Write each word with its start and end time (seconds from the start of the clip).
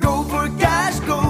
Go 0.00 0.22
for 0.24 0.48
cash, 0.58 0.98
go 1.00 1.29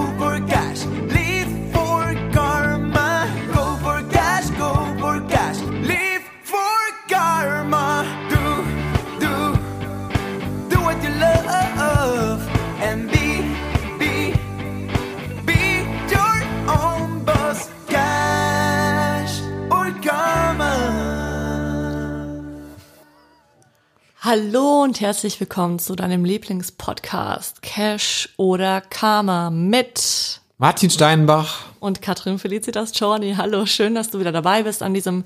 Hallo 24.33 24.83
und 24.83 25.01
herzlich 25.01 25.37
willkommen 25.41 25.77
zu 25.77 25.93
deinem 25.93 26.23
Lieblingspodcast 26.23 27.61
Cash 27.61 28.29
oder 28.37 28.79
Karma 28.79 29.49
mit 29.49 30.39
Martin 30.57 30.89
Steinbach. 30.89 31.65
und 31.81 32.01
Katrin 32.01 32.39
Felicitas 32.39 32.93
Czorny. 32.93 33.33
Hallo, 33.35 33.65
schön, 33.65 33.93
dass 33.93 34.09
du 34.09 34.21
wieder 34.21 34.31
dabei 34.31 34.63
bist 34.63 34.83
an 34.83 34.93
diesem 34.93 35.25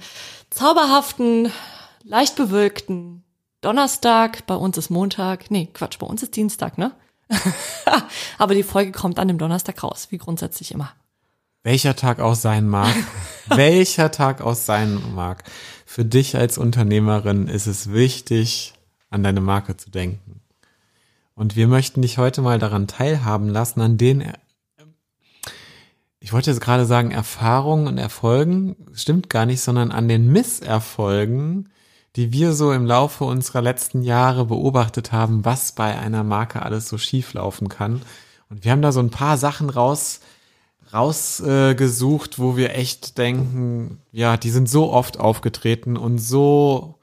zauberhaften, 0.49 1.51
leicht 2.03 2.35
bewölkten 2.35 3.23
Donnerstag. 3.61 4.47
Bei 4.47 4.55
uns 4.55 4.75
ist 4.75 4.89
Montag. 4.89 5.51
Nee, 5.51 5.69
Quatsch, 5.71 5.99
bei 5.99 6.07
uns 6.07 6.23
ist 6.23 6.35
Dienstag, 6.35 6.79
ne? 6.79 6.91
Aber 8.39 8.55
die 8.55 8.63
Folge 8.63 8.91
kommt 8.91 9.19
an 9.19 9.27
dem 9.27 9.37
Donnerstag 9.37 9.83
raus, 9.83 10.07
wie 10.09 10.17
grundsätzlich 10.17 10.71
immer. 10.71 10.93
Welcher 11.61 11.95
Tag 11.95 12.19
auch 12.19 12.33
sein 12.33 12.67
mag, 12.67 12.95
welcher 13.49 14.09
Tag 14.09 14.41
auch 14.41 14.55
sein 14.55 14.99
mag, 15.13 15.43
für 15.85 16.05
dich 16.05 16.35
als 16.35 16.57
Unternehmerin 16.57 17.47
ist 17.47 17.67
es 17.67 17.93
wichtig, 17.93 18.74
an 19.15 19.23
deine 19.23 19.41
Marke 19.41 19.75
zu 19.77 19.89
denken. 19.89 20.41
Und 21.33 21.55
wir 21.55 21.67
möchten 21.67 22.01
dich 22.01 22.17
heute 22.17 22.41
mal 22.41 22.59
daran 22.59 22.87
teilhaben 22.87 23.49
lassen, 23.49 23.81
an 23.81 23.97
den, 23.97 24.21
er- 24.21 24.39
ich 26.19 26.33
wollte 26.33 26.51
jetzt 26.51 26.61
gerade 26.61 26.85
sagen, 26.85 27.11
Erfahrungen 27.11 27.87
und 27.87 27.97
Erfolgen, 27.97 28.75
stimmt 28.93 29.29
gar 29.29 29.45
nicht, 29.45 29.61
sondern 29.61 29.91
an 29.91 30.07
den 30.07 30.31
Misserfolgen, 30.31 31.69
die 32.15 32.31
wir 32.31 32.53
so 32.53 32.71
im 32.71 32.85
Laufe 32.85 33.25
unserer 33.25 33.61
letzten 33.61 34.01
Jahre 34.01 34.45
beobachtet 34.45 35.11
haben, 35.11 35.43
was 35.43 35.73
bei 35.73 35.97
einer 35.97 36.23
Marke 36.23 36.61
alles 36.61 36.87
so 36.87 36.97
schief 36.97 37.33
laufen 37.33 37.67
kann. 37.67 38.01
Und 38.49 38.63
wir 38.63 38.71
haben 38.71 38.81
da 38.81 38.91
so 38.91 39.01
ein 39.01 39.09
paar 39.09 39.37
Sachen 39.37 39.69
raus, 39.69 40.21
rausgesucht, 40.93 42.35
äh, 42.35 42.37
wo 42.37 42.55
wir 42.57 42.75
echt 42.75 43.17
denken, 43.17 43.99
ja, 44.11 44.37
die 44.37 44.51
sind 44.51 44.69
so 44.69 44.91
oft 44.91 45.19
aufgetreten 45.19 45.97
und 45.97 46.19
so 46.19 46.95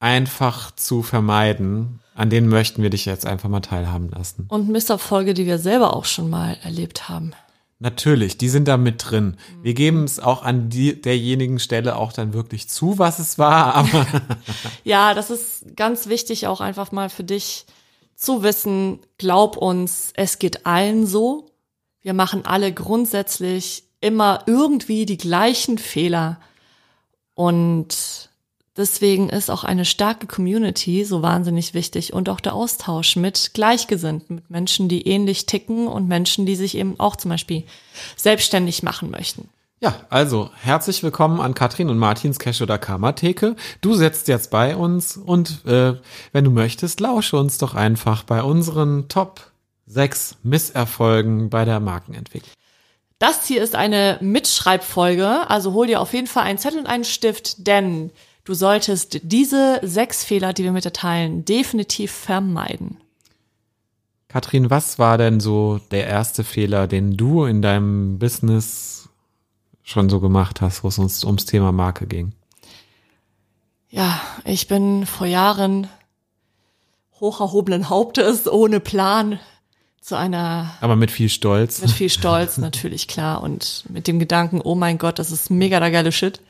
einfach 0.00 0.70
zu 0.72 1.02
vermeiden. 1.02 2.00
An 2.14 2.30
denen 2.30 2.48
möchten 2.48 2.82
wir 2.82 2.90
dich 2.90 3.04
jetzt 3.04 3.26
einfach 3.26 3.48
mal 3.48 3.60
teilhaben 3.60 4.10
lassen. 4.10 4.46
Und 4.48 4.68
Misserfolge, 4.68 5.34
die 5.34 5.46
wir 5.46 5.58
selber 5.58 5.94
auch 5.94 6.04
schon 6.04 6.28
mal 6.30 6.56
erlebt 6.62 7.08
haben. 7.08 7.32
Natürlich, 7.80 8.36
die 8.38 8.48
sind 8.48 8.66
da 8.66 8.76
mit 8.76 9.08
drin. 9.08 9.36
Wir 9.62 9.72
geben 9.72 10.02
es 10.02 10.18
auch 10.18 10.42
an 10.42 10.68
die, 10.68 11.00
derjenigen 11.00 11.60
Stelle 11.60 11.94
auch 11.94 12.12
dann 12.12 12.32
wirklich 12.32 12.68
zu, 12.68 12.98
was 12.98 13.20
es 13.20 13.38
war, 13.38 13.74
aber 13.76 14.06
Ja, 14.84 15.14
das 15.14 15.30
ist 15.30 15.76
ganz 15.76 16.08
wichtig 16.08 16.48
auch 16.48 16.60
einfach 16.60 16.90
mal 16.90 17.08
für 17.08 17.24
dich 17.24 17.66
zu 18.16 18.42
wissen, 18.42 18.98
glaub 19.16 19.56
uns, 19.56 20.12
es 20.16 20.40
geht 20.40 20.66
allen 20.66 21.06
so. 21.06 21.52
Wir 22.02 22.14
machen 22.14 22.46
alle 22.46 22.72
grundsätzlich 22.72 23.84
immer 24.00 24.42
irgendwie 24.46 25.06
die 25.06 25.18
gleichen 25.18 25.78
Fehler. 25.78 26.40
Und 27.34 28.27
deswegen 28.78 29.28
ist 29.28 29.50
auch 29.50 29.64
eine 29.64 29.84
starke 29.84 30.26
Community 30.26 31.04
so 31.04 31.20
wahnsinnig 31.20 31.74
wichtig 31.74 32.12
und 32.12 32.28
auch 32.28 32.40
der 32.40 32.54
Austausch 32.54 33.16
mit 33.16 33.50
Gleichgesinnten, 33.52 34.36
mit 34.36 34.50
Menschen, 34.50 34.88
die 34.88 35.06
ähnlich 35.06 35.46
ticken 35.46 35.88
und 35.88 36.08
Menschen, 36.08 36.46
die 36.46 36.56
sich 36.56 36.76
eben 36.76 36.98
auch 36.98 37.16
zum 37.16 37.30
Beispiel 37.30 37.64
selbstständig 38.16 38.82
machen 38.82 39.10
möchten. 39.10 39.48
Ja, 39.80 39.94
also 40.08 40.50
herzlich 40.60 41.02
willkommen 41.02 41.40
an 41.40 41.54
Katrin 41.54 41.88
und 41.88 41.98
Martins 41.98 42.38
Cash 42.38 42.62
oder 42.62 42.78
Karma 42.78 43.12
Theke. 43.12 43.54
Du 43.80 43.94
sitzt 43.94 44.26
jetzt 44.26 44.50
bei 44.50 44.74
uns 44.74 45.16
und 45.16 45.64
äh, 45.66 45.94
wenn 46.32 46.44
du 46.44 46.50
möchtest, 46.50 46.98
lausche 46.98 47.36
uns 47.36 47.58
doch 47.58 47.74
einfach 47.74 48.24
bei 48.24 48.42
unseren 48.42 49.08
Top 49.08 49.52
6 49.86 50.38
Misserfolgen 50.42 51.50
bei 51.50 51.64
der 51.64 51.78
Markenentwicklung. 51.78 52.52
Das 53.20 53.46
hier 53.46 53.62
ist 53.62 53.74
eine 53.74 54.18
Mitschreibfolge, 54.20 55.48
also 55.48 55.72
hol 55.72 55.86
dir 55.86 56.00
auf 56.00 56.12
jeden 56.12 56.28
Fall 56.28 56.44
einen 56.44 56.58
Zettel 56.58 56.80
und 56.80 56.86
einen 56.86 57.04
Stift, 57.04 57.66
denn 57.66 58.10
du 58.48 58.54
solltest 58.54 59.20
diese 59.22 59.78
sechs 59.82 60.24
Fehler, 60.24 60.54
die 60.54 60.64
wir 60.64 60.72
mit 60.72 60.86
dir 60.86 60.92
teilen, 60.92 61.44
definitiv 61.44 62.10
vermeiden. 62.10 62.96
Katrin, 64.28 64.70
was 64.70 64.98
war 64.98 65.18
denn 65.18 65.38
so 65.38 65.80
der 65.90 66.06
erste 66.06 66.44
Fehler, 66.44 66.86
den 66.86 67.16
du 67.16 67.44
in 67.44 67.60
deinem 67.60 68.18
Business 68.18 69.08
schon 69.82 70.08
so 70.08 70.20
gemacht 70.20 70.62
hast, 70.62 70.82
wo 70.82 70.88
es 70.88 70.98
uns 70.98 71.24
ums 71.24 71.44
Thema 71.44 71.72
Marke 71.72 72.06
ging? 72.06 72.32
Ja, 73.90 74.20
ich 74.44 74.66
bin 74.66 75.04
vor 75.04 75.26
Jahren 75.26 75.88
hoch 77.20 77.40
erhobenen 77.40 77.90
Hauptes, 77.90 78.46
ohne 78.46 78.80
Plan, 78.80 79.40
zu 80.00 80.16
einer 80.16 80.74
Aber 80.80 80.96
mit 80.96 81.10
viel 81.10 81.28
Stolz. 81.28 81.80
mit 81.80 81.90
viel 81.90 82.08
Stolz, 82.08 82.56
natürlich 82.58 83.08
klar. 83.08 83.42
Und 83.42 83.84
mit 83.88 84.06
dem 84.06 84.18
Gedanken, 84.18 84.60
oh 84.62 84.74
mein 84.74 84.98
Gott, 84.98 85.18
das 85.18 85.30
ist 85.30 85.50
mega 85.50 85.80
der 85.80 85.90
geile 85.90 86.12
Shit, 86.12 86.40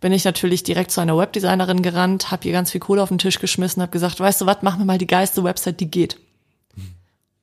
bin 0.00 0.12
ich 0.12 0.24
natürlich 0.24 0.62
direkt 0.62 0.90
zu 0.90 1.00
einer 1.00 1.16
Webdesignerin 1.16 1.82
gerannt, 1.82 2.30
habe 2.30 2.46
ihr 2.46 2.52
ganz 2.52 2.70
viel 2.70 2.80
Kohle 2.80 3.02
auf 3.02 3.08
den 3.08 3.18
Tisch 3.18 3.38
geschmissen, 3.38 3.82
habe 3.82 3.92
gesagt, 3.92 4.20
weißt 4.20 4.42
du 4.42 4.46
was, 4.46 4.58
mach 4.62 4.76
mir 4.76 4.84
mal 4.84 4.98
die 4.98 5.06
geilste 5.06 5.42
Website, 5.44 5.80
die 5.80 5.90
geht. 5.90 6.18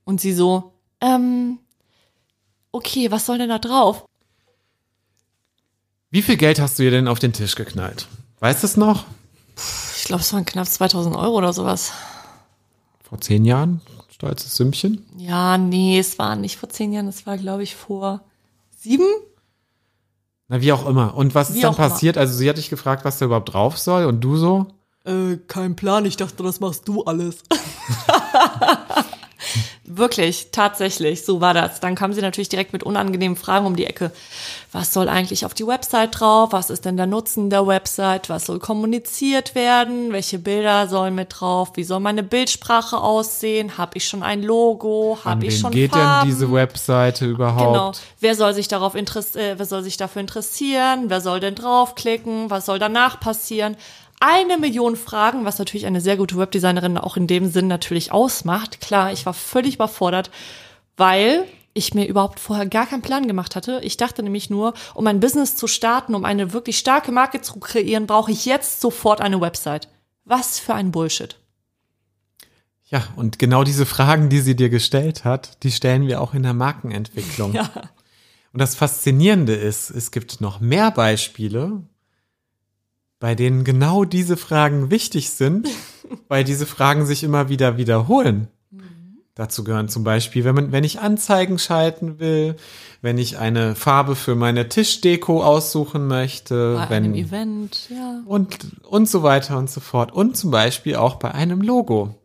Und 0.04 0.22
sie 0.22 0.34
so, 0.34 0.74
ähm, 1.02 1.60
okay, 2.72 3.10
was 3.10 3.26
soll 3.26 3.40
denn 3.40 3.50
da 3.50 3.58
drauf? 3.58 4.06
Wie 6.12 6.22
viel 6.22 6.38
Geld 6.38 6.60
hast 6.60 6.78
du 6.78 6.84
dir 6.84 6.92
denn 6.92 7.08
auf 7.08 7.20
den 7.20 7.34
Tisch 7.34 7.56
geknallt? 7.56 8.08
Weißt 8.40 8.64
du 8.64 8.68
es 8.68 8.78
noch? 8.78 9.06
Ich 9.98 10.06
glaube, 10.06 10.22
es 10.22 10.32
waren 10.32 10.46
knapp 10.46 10.68
2000 10.68 11.16
Euro 11.16 11.38
oder 11.38 11.52
sowas. 11.54 11.92
Vor 13.04 13.20
zehn 13.20 13.44
Jahren? 13.46 13.82
Stolzes 14.26 14.56
Sümmchen? 14.56 15.06
Ja, 15.18 15.60
nee, 15.60 16.00
es 16.00 16.18
war 16.18 16.36
nicht 16.36 16.58
vor 16.58 16.68
zehn 16.70 16.92
Jahren, 16.92 17.08
es 17.08 17.28
war, 17.28 17.38
glaube 17.38 17.62
ich, 17.62 17.76
vor 17.76 18.22
sieben? 18.76 19.06
Na, 20.48 20.62
wie 20.62 20.72
auch 20.72 20.88
immer. 20.88 21.16
Und 21.16 21.36
was 21.36 21.52
Wie 21.54 21.58
ist 21.58 21.64
dann 21.64 21.74
auch 21.76 21.78
immer. 21.78 21.90
passiert? 21.90 22.18
Also 22.18 22.34
sie 22.36 22.50
hat 22.50 22.58
dich 22.58 22.72
gefragt, 22.72 23.06
was 23.06 23.20
da 23.20 23.26
überhaupt 23.26 23.54
drauf 23.54 23.78
soll 23.78 24.06
und 24.06 24.22
du 24.22 24.36
so? 24.36 24.66
Äh, 25.04 25.38
kein 25.48 25.76
Plan, 25.76 26.06
ich 26.06 26.18
dachte, 26.18 26.42
das 26.42 26.60
machst 26.60 26.88
du 26.88 27.04
alles. 27.04 27.44
Wirklich, 29.84 30.48
tatsächlich, 30.52 31.26
so 31.26 31.42
war 31.42 31.54
das. 31.54 31.80
Dann 31.80 31.96
kam 31.96 32.14
sie 32.14 32.22
natürlich 32.22 32.50
direkt 32.50 32.74
mit 32.74 32.84
unangenehmen 32.84 33.38
Fragen 33.38 33.66
um 33.66 33.76
die 33.76 33.86
Ecke. 33.86 34.12
Was 34.72 34.92
soll 34.92 35.08
eigentlich 35.08 35.46
auf 35.46 35.54
die 35.54 35.66
Website 35.66 36.20
drauf? 36.20 36.52
Was 36.52 36.70
ist 36.70 36.86
denn 36.86 36.98
der 36.98 37.06
Nutzen 37.06 37.50
der 37.50 37.66
Website? 37.68 38.30
Was 38.30 38.46
soll 38.46 38.60
kommuniziert 38.60 39.56
werden? 39.56 40.12
Welche 40.12 40.40
Bilder 40.40 40.88
sollen 40.88 41.16
mit 41.16 41.40
drauf? 41.40 41.72
Wie 41.76 41.84
soll 41.84 42.00
meine 42.00 42.24
Bildsprache 42.24 42.98
aussehen? 42.98 43.78
Habe 43.78 43.98
ich 43.98 44.08
schon 44.08 44.24
ein 44.24 44.44
Logo? 44.44 45.18
An 45.24 45.32
Habe 45.32 45.46
ich 45.46 45.60
schon 45.60 45.72
geht 45.72 45.92
Farben? 45.92 46.28
denn 46.28 46.36
diese 46.36 46.52
Webseite 46.52 47.26
überhaupt? 47.26 47.74
Genau. 47.74 47.92
Wer 48.20 48.36
soll 48.36 48.54
sich 48.54 48.68
darauf 48.68 48.96
interess 48.96 49.36
äh, 49.36 49.58
wer 49.58 49.66
soll 49.66 49.84
sich 49.84 49.98
dafür 49.98 50.22
interessieren? 50.22 51.06
Wer 51.08 51.22
soll 51.22 51.40
denn 51.40 51.56
draufklicken? 51.56 52.50
Was 52.50 52.66
soll 52.66 52.80
danach 52.80 53.20
passieren? 53.20 53.78
Eine 54.28 54.58
Million 54.58 54.96
Fragen, 54.96 55.46
was 55.46 55.60
natürlich 55.60 55.86
eine 55.86 56.02
sehr 56.02 56.18
gute 56.18 56.36
Webdesignerin 56.36 56.98
auch 56.98 57.16
in 57.16 57.28
dem 57.28 57.48
Sinn 57.48 57.68
natürlich 57.68 58.12
ausmacht. 58.12 58.82
Klar, 58.82 59.14
ich 59.14 59.24
war 59.28 59.36
völlig 59.36 59.76
überfordert, 59.76 60.32
weil 60.98 61.44
ich 61.76 61.94
mir 61.94 62.08
überhaupt 62.08 62.40
vorher 62.40 62.66
gar 62.66 62.88
keinen 62.88 63.04
Plan 63.04 63.28
gemacht 63.28 63.56
hatte. 63.56 63.82
Ich 63.84 63.98
dachte 63.98 64.24
nämlich 64.24 64.50
nur, 64.50 64.74
um 64.96 65.06
ein 65.06 65.20
Business 65.20 65.56
zu 65.56 65.68
starten, 65.68 66.16
um 66.16 66.26
eine 66.26 66.54
wirklich 66.54 66.80
starke 66.80 67.12
Marke 67.12 67.42
zu 67.42 67.60
kreieren, 67.60 68.08
brauche 68.08 68.32
ich 68.32 68.46
jetzt 68.46 68.82
sofort 68.82 69.22
eine 69.22 69.42
Website. 69.42 69.90
Was 70.24 70.58
für 70.58 70.74
ein 70.74 70.90
Bullshit. 70.90 71.38
Ja, 72.86 73.08
und 73.18 73.38
genau 73.38 73.64
diese 73.64 73.86
Fragen, 73.86 74.30
die 74.30 74.40
sie 74.40 74.56
dir 74.56 74.70
gestellt 74.70 75.24
hat, 75.24 75.62
die 75.62 75.72
stellen 75.72 76.08
wir 76.08 76.20
auch 76.20 76.34
in 76.34 76.42
der 76.42 76.56
Markenentwicklung. 76.56 77.54
Ja. 77.54 77.70
Und 78.54 78.60
das 78.60 78.74
Faszinierende 78.74 79.54
ist, 79.54 79.92
es 79.92 80.12
gibt 80.12 80.40
noch 80.40 80.62
mehr 80.62 80.90
Beispiele, 80.90 81.84
bei 83.20 83.36
denen 83.36 83.64
genau 83.64 84.06
diese 84.06 84.38
Fragen 84.38 84.92
wichtig 84.92 85.30
sind, 85.32 85.68
weil 86.28 86.44
diese 86.44 86.66
Fragen 86.66 87.06
sich 87.06 87.24
immer 87.24 87.50
wieder 87.50 87.78
wiederholen. 87.78 88.48
Dazu 89.36 89.66
gehören 89.66 89.90
zum 89.90 90.06
Beispiel, 90.06 90.46
wenn, 90.46 90.56
man, 90.56 90.72
wenn 90.72 90.86
ich 90.86 91.02
Anzeigen 91.02 91.60
schalten 91.60 92.20
will, 92.20 92.56
wenn 93.02 93.18
ich 93.18 93.38
eine 93.38 93.76
Farbe 93.76 94.16
für 94.16 94.34
meine 94.34 94.70
Tischdeko 94.70 95.44
aussuchen 95.44 96.08
möchte, 96.08 96.76
Bei 96.76 96.90
wenn 96.90 97.04
einem 97.04 97.16
Event, 97.16 97.90
ja. 97.90 98.22
und, 98.26 98.58
und 98.84 99.10
so 99.10 99.24
weiter 99.24 99.58
und 99.58 99.70
so 99.70 99.82
fort. 99.82 100.14
Und 100.14 100.38
zum 100.38 100.52
Beispiel 100.52 100.96
auch 100.96 101.16
bei 101.16 101.32
einem 101.32 101.62
Logo. 101.62 102.16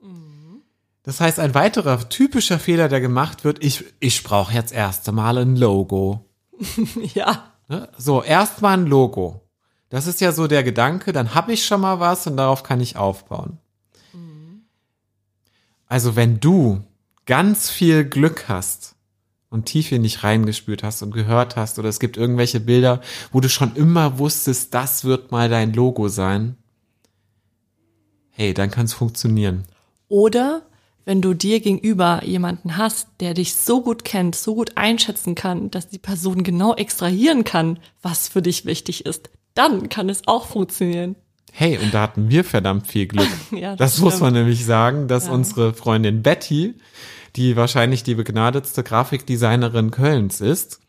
Das 1.02 1.20
heißt, 1.20 1.40
ein 1.40 1.54
weiterer 1.54 2.08
typischer 2.08 2.60
Fehler, 2.60 2.88
der 2.88 3.00
gemacht 3.00 3.42
wird, 3.42 3.64
ich, 3.64 3.84
ich 3.98 4.22
brauche 4.22 4.54
jetzt 4.54 4.72
erst 4.72 5.08
einmal 5.08 5.38
ein 5.38 5.56
Logo. 5.56 6.24
Ja. 7.14 7.50
Ne? 7.68 7.88
So, 7.96 8.22
erstmal 8.22 8.78
ein 8.78 8.86
Logo. 8.86 9.49
Das 9.90 10.06
ist 10.06 10.20
ja 10.20 10.32
so 10.32 10.46
der 10.46 10.62
Gedanke, 10.62 11.12
dann 11.12 11.34
habe 11.34 11.52
ich 11.52 11.66
schon 11.66 11.80
mal 11.82 12.00
was 12.00 12.26
und 12.26 12.36
darauf 12.36 12.62
kann 12.62 12.80
ich 12.80 12.96
aufbauen. 12.96 13.58
Also 15.86 16.14
wenn 16.14 16.38
du 16.38 16.84
ganz 17.26 17.68
viel 17.68 18.04
Glück 18.04 18.48
hast 18.48 18.94
und 19.50 19.66
tief 19.66 19.90
in 19.90 20.04
dich 20.04 20.22
reingespürt 20.22 20.84
hast 20.84 21.02
und 21.02 21.10
gehört 21.10 21.56
hast 21.56 21.80
oder 21.80 21.88
es 21.88 21.98
gibt 21.98 22.16
irgendwelche 22.16 22.60
Bilder, 22.60 23.00
wo 23.32 23.40
du 23.40 23.48
schon 23.48 23.74
immer 23.74 24.20
wusstest, 24.20 24.72
das 24.72 25.04
wird 25.04 25.32
mal 25.32 25.48
dein 25.48 25.72
Logo 25.72 26.08
sein, 26.08 26.56
hey, 28.30 28.54
dann 28.54 28.70
kann 28.70 28.84
es 28.84 28.94
funktionieren. 28.94 29.64
Oder 30.06 30.62
wenn 31.04 31.20
du 31.20 31.34
dir 31.34 31.58
gegenüber 31.58 32.22
jemanden 32.24 32.76
hast, 32.76 33.08
der 33.18 33.34
dich 33.34 33.56
so 33.56 33.82
gut 33.82 34.04
kennt, 34.04 34.36
so 34.36 34.54
gut 34.54 34.76
einschätzen 34.76 35.34
kann, 35.34 35.72
dass 35.72 35.88
die 35.88 35.98
Person 35.98 36.44
genau 36.44 36.76
extrahieren 36.76 37.42
kann, 37.42 37.80
was 38.00 38.28
für 38.28 38.42
dich 38.42 38.64
wichtig 38.64 39.06
ist, 39.06 39.28
dann 39.54 39.88
kann 39.88 40.08
es 40.08 40.22
auch 40.26 40.46
funktionieren. 40.46 41.16
Hey, 41.52 41.78
und 41.78 41.92
da 41.92 42.02
hatten 42.02 42.30
wir 42.30 42.44
verdammt 42.44 42.86
viel 42.86 43.06
Glück. 43.06 43.28
Ja, 43.50 43.74
das 43.76 43.94
das 43.94 44.00
muss 44.00 44.20
man 44.20 44.32
nämlich 44.34 44.64
sagen, 44.64 45.08
dass 45.08 45.26
Ja. 45.26 45.32
unsere 45.32 45.74
Freundin 45.74 46.22
Betty, 46.22 46.74
die 47.36 47.56
wahrscheinlich 47.56 48.02
die 48.04 48.14
begnadetste 48.14 48.82
Grafikdesignerin 48.84 49.90
Kölns 49.90 50.40
ist, 50.40 50.80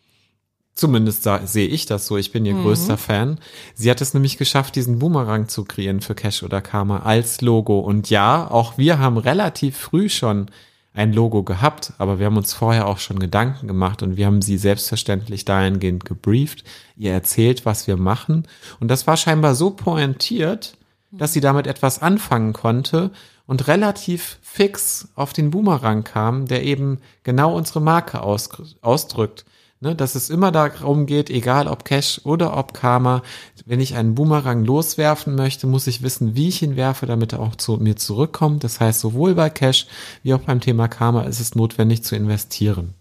zumindest 0.73 1.27
sehe 1.45 1.67
ich 1.67 1.85
das 1.85 2.07
so, 2.07 2.17
ich 2.17 2.31
bin 2.31 2.45
ihr 2.45 2.53
größter 2.53 2.97
Fan, 2.97 3.39
sie 3.75 3.89
hat 3.91 4.01
es 4.01 4.13
nämlich 4.13 4.37
geschafft, 4.37 4.75
diesen 4.75 4.99
Boomerang 4.99 5.47
zu 5.47 5.65
kreieren 5.65 6.01
für 6.01 6.15
Cash 6.15 6.43
oder 6.43 6.61
Karma 6.61 6.99
als 6.99 7.41
Logo. 7.41 7.79
Und 7.79 8.09
ja, 8.09 8.49
auch 8.49 8.77
wir 8.77 8.97
haben 8.99 9.17
relativ 9.17 9.77
früh 9.77 10.09
schon 10.09 10.49
ein 10.93 11.13
Logo 11.13 11.43
gehabt, 11.43 11.93
aber 11.97 12.19
wir 12.19 12.25
haben 12.25 12.37
uns 12.37 12.53
vorher 12.53 12.87
auch 12.87 12.97
schon 12.97 13.19
Gedanken 13.19 13.67
gemacht 13.67 14.03
und 14.03 14.17
wir 14.17 14.25
haben 14.25 14.41
sie 14.41 14.57
selbstverständlich 14.57 15.45
dahingehend 15.45 16.03
gebrieft, 16.03 16.65
ihr 16.97 17.13
erzählt, 17.13 17.65
was 17.65 17.87
wir 17.87 17.95
machen. 17.95 18.47
Und 18.79 18.89
das 18.89 19.07
war 19.07 19.15
scheinbar 19.15 19.55
so 19.55 19.71
pointiert, 19.71 20.77
dass 21.11 21.33
sie 21.33 21.41
damit 21.41 21.67
etwas 21.67 22.01
anfangen 22.01 22.53
konnte 22.53 23.11
und 23.47 23.67
relativ 23.67 24.37
fix 24.41 25.09
auf 25.15 25.33
den 25.33 25.51
Boomerang 25.51 26.03
kam, 26.03 26.45
der 26.45 26.63
eben 26.63 26.99
genau 27.23 27.55
unsere 27.55 27.81
Marke 27.81 28.21
aus, 28.21 28.49
ausdrückt. 28.81 29.45
Ne, 29.83 29.95
dass 29.95 30.13
es 30.13 30.29
immer 30.29 30.51
darum 30.51 31.07
geht, 31.07 31.31
egal 31.31 31.67
ob 31.67 31.85
Cash 31.85 32.21
oder 32.23 32.55
ob 32.55 32.75
Karma, 32.75 33.23
wenn 33.65 33.79
ich 33.79 33.95
einen 33.95 34.13
Boomerang 34.13 34.63
loswerfen 34.63 35.33
möchte, 35.33 35.65
muss 35.65 35.87
ich 35.87 36.03
wissen, 36.03 36.35
wie 36.35 36.49
ich 36.49 36.61
ihn 36.61 36.75
werfe, 36.75 37.07
damit 37.07 37.33
er 37.33 37.39
auch 37.39 37.55
zu 37.55 37.77
mir 37.77 37.95
zurückkommt. 37.95 38.63
Das 38.63 38.79
heißt, 38.79 38.99
sowohl 38.99 39.33
bei 39.33 39.49
Cash 39.49 39.87
wie 40.21 40.35
auch 40.35 40.41
beim 40.41 40.61
Thema 40.61 40.87
Karma 40.87 41.23
ist 41.23 41.39
es 41.39 41.55
notwendig 41.55 42.03
zu 42.03 42.15
investieren. 42.15 42.93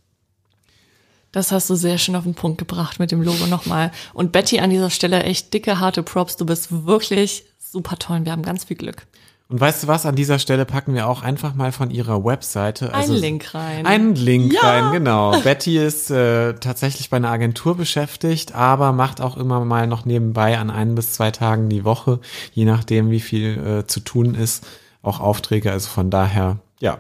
Das 1.33 1.53
hast 1.53 1.69
du 1.69 1.75
sehr 1.75 1.99
schön 1.99 2.17
auf 2.17 2.25
den 2.25 2.35
Punkt 2.35 2.57
gebracht 2.57 2.99
mit 2.99 3.13
dem 3.13 3.21
Logo 3.21 3.47
nochmal. 3.47 3.93
Und 4.15 4.33
Betty 4.33 4.61
an 4.61 4.71
dieser 4.71 4.89
Stelle 4.89 5.23
echt 5.23 5.53
dicke, 5.53 5.81
harte 5.81 6.03
Props. 6.03 6.39
Du 6.39 6.47
bist 6.47 6.87
wirklich 6.87 7.45
super 7.59 7.99
toll 7.99 8.25
wir 8.25 8.33
haben 8.33 8.43
ganz 8.43 8.65
viel 8.65 8.79
Glück. 8.79 9.07
Und 9.51 9.61
weißt 9.61 9.83
du 9.83 9.89
was, 9.89 10.07
an 10.07 10.15
dieser 10.15 10.39
Stelle 10.39 10.65
packen 10.65 10.95
wir 10.95 11.09
auch 11.09 11.23
einfach 11.23 11.55
mal 11.55 11.73
von 11.73 11.91
ihrer 11.91 12.25
Webseite. 12.25 12.95
Einen 12.95 13.15
Link 13.15 13.53
rein. 13.53 13.85
Einen 13.85 14.15
Link 14.15 14.53
Ja. 14.53 14.61
rein, 14.61 14.93
genau. 14.93 15.41
Betty 15.41 15.77
ist 15.77 16.09
äh, 16.13 16.55
tatsächlich 16.55 17.11
bei 17.11 17.17
einer 17.17 17.31
Agentur 17.31 17.77
beschäftigt, 17.77 18.55
aber 18.55 18.93
macht 18.93 19.21
auch 19.21 19.37
immer 19.37 19.65
mal 19.65 19.89
noch 19.89 20.05
nebenbei 20.05 20.57
an 20.57 20.71
ein 20.71 20.95
bis 20.95 21.15
zwei 21.15 21.33
Tagen 21.33 21.69
die 21.69 21.85
Woche, 21.85 22.21
je 22.53 22.65
nachdem, 22.65 23.11
wie 23.11 23.19
viel 23.19 23.81
äh, 23.81 23.87
zu 23.89 23.99
tun 23.99 24.37
ist, 24.37 24.65
auch 25.03 25.19
Aufträge. 25.19 25.73
Also 25.73 25.89
von 25.89 26.11
daher, 26.11 26.59
ja, 26.79 26.99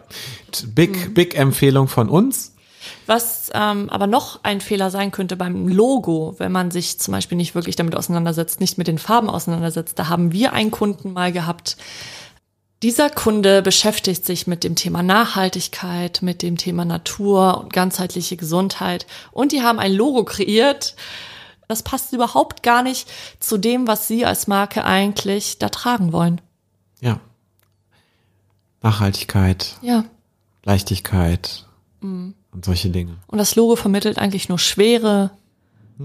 big, 0.74 1.14
big 1.14 1.38
Empfehlung 1.38 1.86
von 1.86 2.08
uns. 2.08 2.56
Was 3.06 3.50
ähm, 3.54 3.88
aber 3.90 4.08
noch 4.08 4.40
ein 4.42 4.60
Fehler 4.60 4.90
sein 4.90 5.12
könnte 5.12 5.36
beim 5.36 5.68
Logo, 5.68 6.34
wenn 6.38 6.50
man 6.50 6.72
sich 6.72 6.98
zum 6.98 7.12
Beispiel 7.12 7.36
nicht 7.36 7.54
wirklich 7.54 7.76
damit 7.76 7.94
auseinandersetzt, 7.94 8.58
nicht 8.60 8.76
mit 8.76 8.88
den 8.88 8.98
Farben 8.98 9.30
auseinandersetzt. 9.30 9.98
Da 10.00 10.08
haben 10.08 10.32
wir 10.32 10.52
einen 10.52 10.72
Kunden 10.72 11.12
mal 11.12 11.30
gehabt. 11.30 11.76
Dieser 12.82 13.10
Kunde 13.10 13.60
beschäftigt 13.60 14.24
sich 14.24 14.46
mit 14.46 14.64
dem 14.64 14.74
Thema 14.74 15.02
Nachhaltigkeit, 15.02 16.20
mit 16.22 16.40
dem 16.40 16.56
Thema 16.56 16.86
Natur 16.86 17.58
und 17.58 17.72
ganzheitliche 17.72 18.38
Gesundheit. 18.38 19.06
Und 19.32 19.52
die 19.52 19.60
haben 19.62 19.78
ein 19.78 19.92
Logo 19.92 20.24
kreiert. 20.24 20.96
Das 21.68 21.82
passt 21.82 22.12
überhaupt 22.14 22.62
gar 22.62 22.82
nicht 22.82 23.10
zu 23.38 23.58
dem, 23.58 23.86
was 23.86 24.08
sie 24.08 24.24
als 24.24 24.46
Marke 24.46 24.84
eigentlich 24.84 25.58
da 25.58 25.68
tragen 25.68 26.12
wollen. 26.12 26.40
Ja. 27.00 27.20
Nachhaltigkeit, 28.82 29.76
Ja. 29.82 30.04
Leichtigkeit 30.64 31.66
Mhm. 32.00 32.34
und 32.50 32.64
solche 32.64 32.88
Dinge. 32.88 33.18
Und 33.26 33.36
das 33.38 33.56
Logo 33.56 33.76
vermittelt 33.76 34.18
eigentlich 34.18 34.48
nur 34.48 34.58
Schwere 34.58 35.30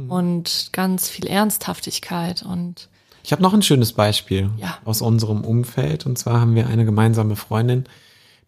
und 0.09 0.69
ganz 0.73 1.07
viel 1.07 1.25
Ernsthaftigkeit 1.25 2.43
und 2.43 2.89
Ich 3.25 3.31
habe 3.31 3.41
noch 3.41 3.55
ein 3.55 3.63
schönes 3.63 3.93
Beispiel 3.93 4.51
Ja. 4.57 4.77
aus 4.85 5.01
unserem 5.01 5.43
Umfeld. 5.43 6.05
Und 6.05 6.15
zwar 6.19 6.39
haben 6.39 6.53
wir 6.53 6.67
eine 6.67 6.85
gemeinsame 6.85 7.35
Freundin, 7.35 7.85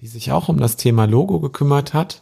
die 0.02 0.08
sich 0.08 0.32
auch 0.32 0.50
um 0.50 0.60
das 0.60 0.78
Thema 0.78 1.06
Logo 1.06 1.40
gekümmert 1.40 1.96
hat. 1.96 2.22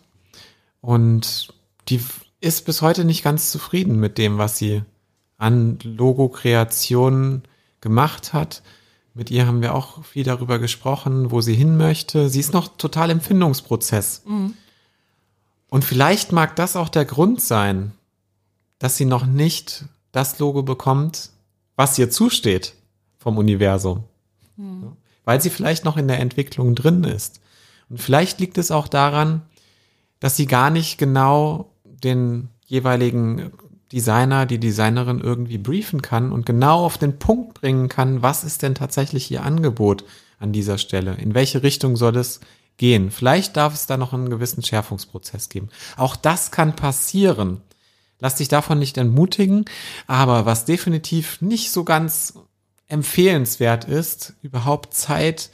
Und 0.79 1.49
die 1.89 1.99
ist 2.39 2.65
bis 2.65 2.81
heute 2.81 3.03
nicht 3.03 3.23
ganz 3.25 3.51
zufrieden 3.51 3.99
mit 3.99 4.17
dem, 4.17 4.37
was 4.37 4.57
sie 4.57 4.83
an 5.37 5.79
Logo-Kreationen 5.83 7.43
gemacht 7.81 8.31
hat. 8.31 8.63
Mit 9.13 9.31
ihr 9.31 9.47
haben 9.47 9.61
wir 9.61 9.75
auch 9.75 10.05
viel 10.05 10.23
darüber 10.23 10.57
gesprochen, 10.57 11.31
wo 11.31 11.41
sie 11.41 11.55
hin 11.55 11.75
möchte. 11.75 12.29
Sie 12.29 12.39
ist 12.39 12.53
noch 12.53 12.77
total 12.77 13.09
im 13.09 13.19
Findungsprozess. 13.19 14.23
Und 15.69 15.83
vielleicht 15.83 16.31
mag 16.31 16.55
das 16.55 16.77
auch 16.77 16.87
der 16.87 17.03
Grund 17.03 17.41
sein, 17.41 17.91
dass 18.79 18.95
sie 18.95 19.05
noch 19.05 19.25
nicht 19.25 19.83
das 20.13 20.39
Logo 20.39 20.63
bekommt, 20.63 21.31
was 21.75 21.97
ihr 21.97 22.09
zusteht 22.09 22.75
vom 23.17 23.37
Universum. 23.37 24.03
Ja. 24.57 24.95
Weil 25.23 25.41
sie 25.41 25.49
vielleicht 25.49 25.85
noch 25.85 25.97
in 25.97 26.07
der 26.07 26.19
Entwicklung 26.19 26.75
drin 26.75 27.03
ist. 27.03 27.41
Und 27.89 27.99
vielleicht 27.99 28.39
liegt 28.39 28.57
es 28.57 28.71
auch 28.71 28.87
daran, 28.87 29.41
dass 30.19 30.37
sie 30.37 30.45
gar 30.45 30.69
nicht 30.69 30.97
genau 30.97 31.71
den 31.83 32.49
jeweiligen 32.65 33.51
Designer, 33.91 34.45
die 34.45 34.59
Designerin 34.59 35.19
irgendwie 35.19 35.57
briefen 35.57 36.01
kann 36.01 36.31
und 36.31 36.45
genau 36.45 36.83
auf 36.83 36.97
den 36.97 37.19
Punkt 37.19 37.61
bringen 37.61 37.89
kann, 37.89 38.21
was 38.21 38.43
ist 38.43 38.61
denn 38.61 38.75
tatsächlich 38.75 39.29
ihr 39.31 39.43
Angebot 39.43 40.03
an 40.39 40.51
dieser 40.51 40.77
Stelle? 40.77 41.15
In 41.15 41.33
welche 41.33 41.63
Richtung 41.63 41.95
soll 41.95 42.17
es 42.17 42.39
gehen? 42.77 43.11
Vielleicht 43.11 43.55
darf 43.55 43.73
es 43.73 43.85
da 43.85 43.97
noch 43.97 44.13
einen 44.13 44.29
gewissen 44.29 44.63
Schärfungsprozess 44.63 45.49
geben. 45.49 45.69
Auch 45.97 46.15
das 46.15 46.51
kann 46.51 46.75
passieren. 46.75 47.61
Lass 48.25 48.37
dich 48.37 48.47
davon 48.47 48.79
nicht 48.79 48.97
entmutigen, 48.97 49.65
aber 50.07 50.47
was 50.47 50.65
definitiv 50.65 51.41
nicht 51.41 51.69
so 51.69 51.83
ganz 51.83 52.33
empfehlenswert 52.87 53.85
ist, 53.85 54.33
überhaupt 54.41 54.95
Zeit 54.95 55.51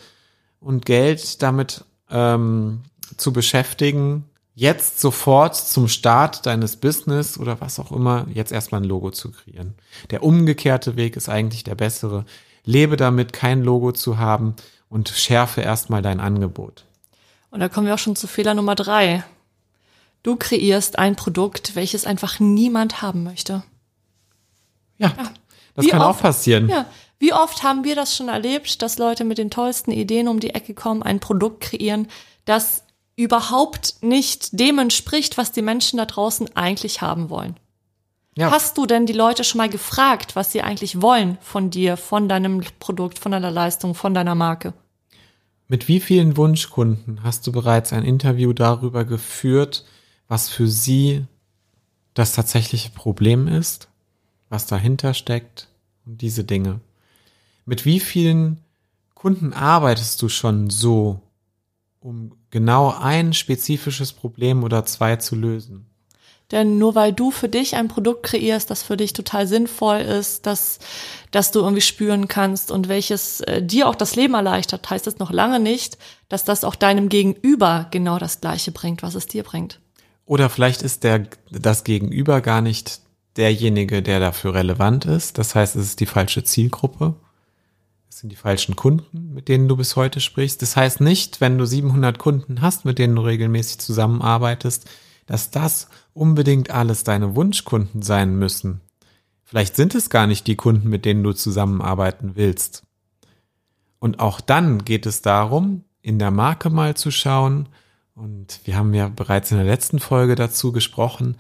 und 0.61 0.85
Geld 0.85 1.41
damit 1.41 1.83
ähm, 2.09 2.83
zu 3.17 3.33
beschäftigen, 3.33 4.23
jetzt 4.55 5.01
sofort 5.01 5.57
zum 5.57 5.89
Start 5.89 6.45
deines 6.45 6.77
Business 6.77 7.37
oder 7.37 7.59
was 7.59 7.77
auch 7.77 7.91
immer, 7.91 8.25
jetzt 8.33 8.53
erstmal 8.53 8.79
ein 8.79 8.87
Logo 8.87 9.11
zu 9.11 9.31
kreieren. 9.31 9.73
Der 10.09 10.23
umgekehrte 10.23 10.95
Weg 10.95 11.17
ist 11.17 11.27
eigentlich 11.27 11.65
der 11.65 11.75
bessere. 11.75 12.23
Lebe 12.63 12.95
damit, 12.95 13.33
kein 13.33 13.65
Logo 13.65 13.91
zu 13.91 14.17
haben 14.17 14.55
und 14.87 15.09
schärfe 15.09 15.59
erstmal 15.59 16.01
dein 16.01 16.21
Angebot. 16.21 16.85
Und 17.49 17.59
da 17.59 17.67
kommen 17.67 17.87
wir 17.87 17.95
auch 17.95 17.99
schon 17.99 18.15
zu 18.15 18.27
Fehler 18.27 18.53
Nummer 18.53 18.75
drei. 18.75 19.25
Du 20.23 20.35
kreierst 20.35 20.99
ein 20.99 21.15
Produkt, 21.15 21.75
welches 21.75 22.05
einfach 22.05 22.39
niemand 22.39 23.01
haben 23.01 23.23
möchte. 23.23 23.63
Ja, 24.97 25.13
das 25.75 25.85
Wie 25.85 25.89
kann 25.89 26.01
auch 26.01 26.09
oft- 26.11 26.21
passieren. 26.21 26.69
Ja. 26.69 26.85
Wie 27.17 27.33
oft 27.33 27.63
haben 27.63 27.83
wir 27.83 27.95
das 27.95 28.15
schon 28.15 28.29
erlebt, 28.29 28.81
dass 28.81 28.97
Leute 28.97 29.23
mit 29.23 29.37
den 29.37 29.51
tollsten 29.51 29.91
Ideen 29.91 30.27
um 30.27 30.39
die 30.39 30.51
Ecke 30.55 30.73
kommen, 30.73 31.03
ein 31.03 31.19
Produkt 31.19 31.61
kreieren, 31.61 32.07
das 32.45 32.83
überhaupt 33.15 33.95
nicht 34.01 34.59
dem 34.59 34.79
entspricht, 34.79 35.37
was 35.37 35.51
die 35.51 35.61
Menschen 35.61 35.97
da 35.97 36.05
draußen 36.05 36.55
eigentlich 36.55 37.01
haben 37.01 37.29
wollen? 37.29 37.57
Ja. 38.37 38.49
Hast 38.49 38.77
du 38.77 38.85
denn 38.85 39.05
die 39.05 39.13
Leute 39.13 39.43
schon 39.43 39.57
mal 39.59 39.69
gefragt, 39.69 40.35
was 40.35 40.51
sie 40.51 40.61
eigentlich 40.61 41.01
wollen 41.01 41.37
von 41.41 41.69
dir, 41.69 41.97
von 41.97 42.29
deinem 42.29 42.63
Produkt, 42.79 43.19
von 43.19 43.31
deiner 43.33 43.51
Leistung, 43.51 43.93
von 43.93 44.13
deiner 44.13 44.35
Marke? 44.35 44.73
Mit 45.67 45.87
wie 45.87 45.99
vielen 45.99 46.37
Wunschkunden 46.37 47.23
hast 47.23 47.45
du 47.45 47.51
bereits 47.51 47.93
ein 47.93 48.03
Interview 48.03 48.53
darüber 48.53 49.05
geführt, 49.05 49.85
was 50.31 50.47
für 50.47 50.69
sie 50.69 51.25
das 52.13 52.31
tatsächliche 52.31 52.89
Problem 52.89 53.49
ist, 53.49 53.89
was 54.47 54.65
dahinter 54.65 55.13
steckt 55.13 55.67
und 56.05 56.21
diese 56.21 56.45
Dinge? 56.45 56.79
Mit 57.65 57.83
wie 57.83 57.99
vielen 57.99 58.61
Kunden 59.13 59.51
arbeitest 59.51 60.21
du 60.21 60.29
schon 60.29 60.69
so, 60.69 61.19
um 61.99 62.31
genau 62.49 62.95
ein 62.97 63.33
spezifisches 63.33 64.13
Problem 64.13 64.63
oder 64.63 64.85
zwei 64.85 65.17
zu 65.17 65.35
lösen? 65.35 65.85
Denn 66.51 66.77
nur 66.77 66.95
weil 66.95 67.11
du 67.11 67.31
für 67.31 67.49
dich 67.49 67.75
ein 67.75 67.89
Produkt 67.89 68.23
kreierst, 68.23 68.69
das 68.69 68.83
für 68.83 68.95
dich 68.95 69.11
total 69.11 69.47
sinnvoll 69.47 69.99
ist, 69.99 70.45
dass, 70.45 70.79
dass 71.31 71.51
du 71.51 71.59
irgendwie 71.59 71.81
spüren 71.81 72.29
kannst 72.29 72.71
und 72.71 72.87
welches 72.87 73.41
äh, 73.41 73.61
dir 73.61 73.89
auch 73.89 73.95
das 73.95 74.15
Leben 74.15 74.35
erleichtert, 74.35 74.89
heißt 74.89 75.07
es 75.07 75.19
noch 75.19 75.31
lange 75.31 75.59
nicht, 75.59 75.97
dass 76.29 76.45
das 76.45 76.63
auch 76.63 76.75
deinem 76.75 77.09
Gegenüber 77.09 77.87
genau 77.91 78.17
das 78.17 78.39
Gleiche 78.39 78.71
bringt, 78.71 79.03
was 79.03 79.15
es 79.15 79.27
dir 79.27 79.43
bringt. 79.43 79.81
Oder 80.25 80.49
vielleicht 80.49 80.81
ist 80.81 81.03
der, 81.03 81.27
das 81.49 81.83
Gegenüber 81.83 82.41
gar 82.41 82.61
nicht 82.61 83.01
derjenige, 83.37 84.01
der 84.01 84.19
dafür 84.19 84.53
relevant 84.53 85.05
ist. 85.05 85.37
Das 85.37 85.55
heißt, 85.55 85.75
es 85.75 85.85
ist 85.87 85.99
die 85.99 86.05
falsche 86.05 86.43
Zielgruppe. 86.43 87.15
Es 88.09 88.19
sind 88.19 88.29
die 88.29 88.35
falschen 88.37 88.75
Kunden, 88.75 89.33
mit 89.33 89.47
denen 89.47 89.67
du 89.67 89.77
bis 89.77 89.95
heute 89.95 90.19
sprichst. 90.19 90.61
Das 90.61 90.75
heißt 90.75 90.99
nicht, 91.01 91.39
wenn 91.39 91.57
du 91.57 91.65
700 91.65 92.17
Kunden 92.19 92.61
hast, 92.61 92.83
mit 92.83 92.99
denen 92.99 93.15
du 93.15 93.21
regelmäßig 93.21 93.79
zusammenarbeitest, 93.79 94.89
dass 95.27 95.49
das 95.49 95.87
unbedingt 96.13 96.71
alles 96.71 97.03
deine 97.03 97.35
Wunschkunden 97.35 98.01
sein 98.01 98.37
müssen. 98.37 98.81
Vielleicht 99.43 99.75
sind 99.75 99.95
es 99.95 100.09
gar 100.09 100.27
nicht 100.27 100.47
die 100.47 100.55
Kunden, 100.55 100.89
mit 100.89 101.05
denen 101.05 101.23
du 101.23 101.33
zusammenarbeiten 101.33 102.35
willst. 102.35 102.83
Und 103.99 104.19
auch 104.19 104.41
dann 104.41 104.83
geht 104.83 105.05
es 105.05 105.21
darum, 105.21 105.83
in 106.01 106.19
der 106.19 106.31
Marke 106.31 106.69
mal 106.69 106.95
zu 106.95 107.11
schauen, 107.11 107.69
und 108.15 108.59
wir 108.65 108.75
haben 108.75 108.93
ja 108.93 109.07
bereits 109.07 109.51
in 109.51 109.57
der 109.57 109.65
letzten 109.65 109.99
Folge 109.99 110.35
dazu 110.35 110.71
gesprochen, 110.71 111.37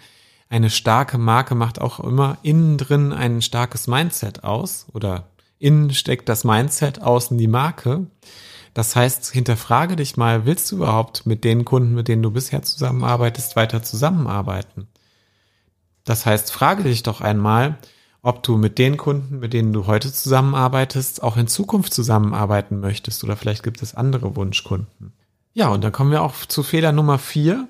eine 0.49 0.69
starke 0.69 1.17
Marke 1.17 1.55
macht 1.55 1.79
auch 1.79 1.99
immer 1.99 2.37
innen 2.43 2.77
drin 2.77 3.13
ein 3.13 3.41
starkes 3.41 3.87
Mindset 3.87 4.43
aus 4.43 4.85
oder 4.93 5.29
innen 5.59 5.93
steckt 5.93 6.27
das 6.27 6.43
Mindset, 6.43 7.01
außen 7.01 7.37
die 7.37 7.47
Marke. 7.47 8.07
Das 8.73 8.95
heißt, 8.95 9.31
hinterfrage 9.31 9.95
dich 9.95 10.17
mal, 10.17 10.45
willst 10.45 10.71
du 10.71 10.77
überhaupt 10.77 11.25
mit 11.25 11.43
den 11.43 11.63
Kunden, 11.63 11.93
mit 11.93 12.07
denen 12.07 12.23
du 12.23 12.31
bisher 12.31 12.63
zusammenarbeitest, 12.63 13.55
weiter 13.55 13.83
zusammenarbeiten? 13.83 14.87
Das 16.03 16.25
heißt, 16.25 16.51
frage 16.51 16.83
dich 16.83 17.03
doch 17.03 17.21
einmal, 17.21 17.77
ob 18.21 18.43
du 18.43 18.57
mit 18.57 18.77
den 18.77 18.97
Kunden, 18.97 19.39
mit 19.39 19.53
denen 19.53 19.73
du 19.73 19.87
heute 19.87 20.11
zusammenarbeitest, 20.11 21.23
auch 21.23 21.37
in 21.37 21.47
Zukunft 21.47 21.93
zusammenarbeiten 21.93 22.79
möchtest 22.79 23.23
oder 23.23 23.35
vielleicht 23.35 23.63
gibt 23.63 23.81
es 23.81 23.95
andere 23.95 24.35
Wunschkunden. 24.35 25.13
Ja, 25.53 25.69
und 25.69 25.83
dann 25.83 25.91
kommen 25.91 26.11
wir 26.11 26.21
auch 26.21 26.45
zu 26.45 26.63
Fehler 26.63 26.91
Nummer 26.91 27.19
vier. 27.19 27.67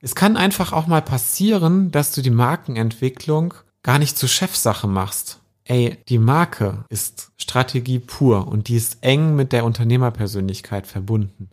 Es 0.00 0.14
kann 0.14 0.36
einfach 0.36 0.72
auch 0.72 0.86
mal 0.86 1.02
passieren, 1.02 1.90
dass 1.90 2.12
du 2.12 2.22
die 2.22 2.30
Markenentwicklung 2.30 3.54
gar 3.82 3.98
nicht 3.98 4.18
zur 4.18 4.28
Chefsache 4.28 4.86
machst. 4.86 5.40
Ey, 5.64 5.98
die 6.08 6.18
Marke 6.18 6.84
ist 6.88 7.32
Strategie 7.36 7.98
pur 7.98 8.48
und 8.48 8.68
die 8.68 8.76
ist 8.76 8.98
eng 9.02 9.34
mit 9.34 9.52
der 9.52 9.64
Unternehmerpersönlichkeit 9.64 10.86
verbunden. 10.86 11.50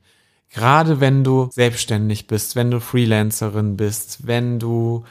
Gerade 0.50 1.02
wenn 1.02 1.24
du 1.24 1.50
selbstständig 1.52 2.28
bist, 2.28 2.56
wenn 2.56 2.72
du 2.72 2.80
Freelancerin 2.80 3.76
bist, 3.76 4.26
wenn 4.26 4.60
du, 4.60 5.04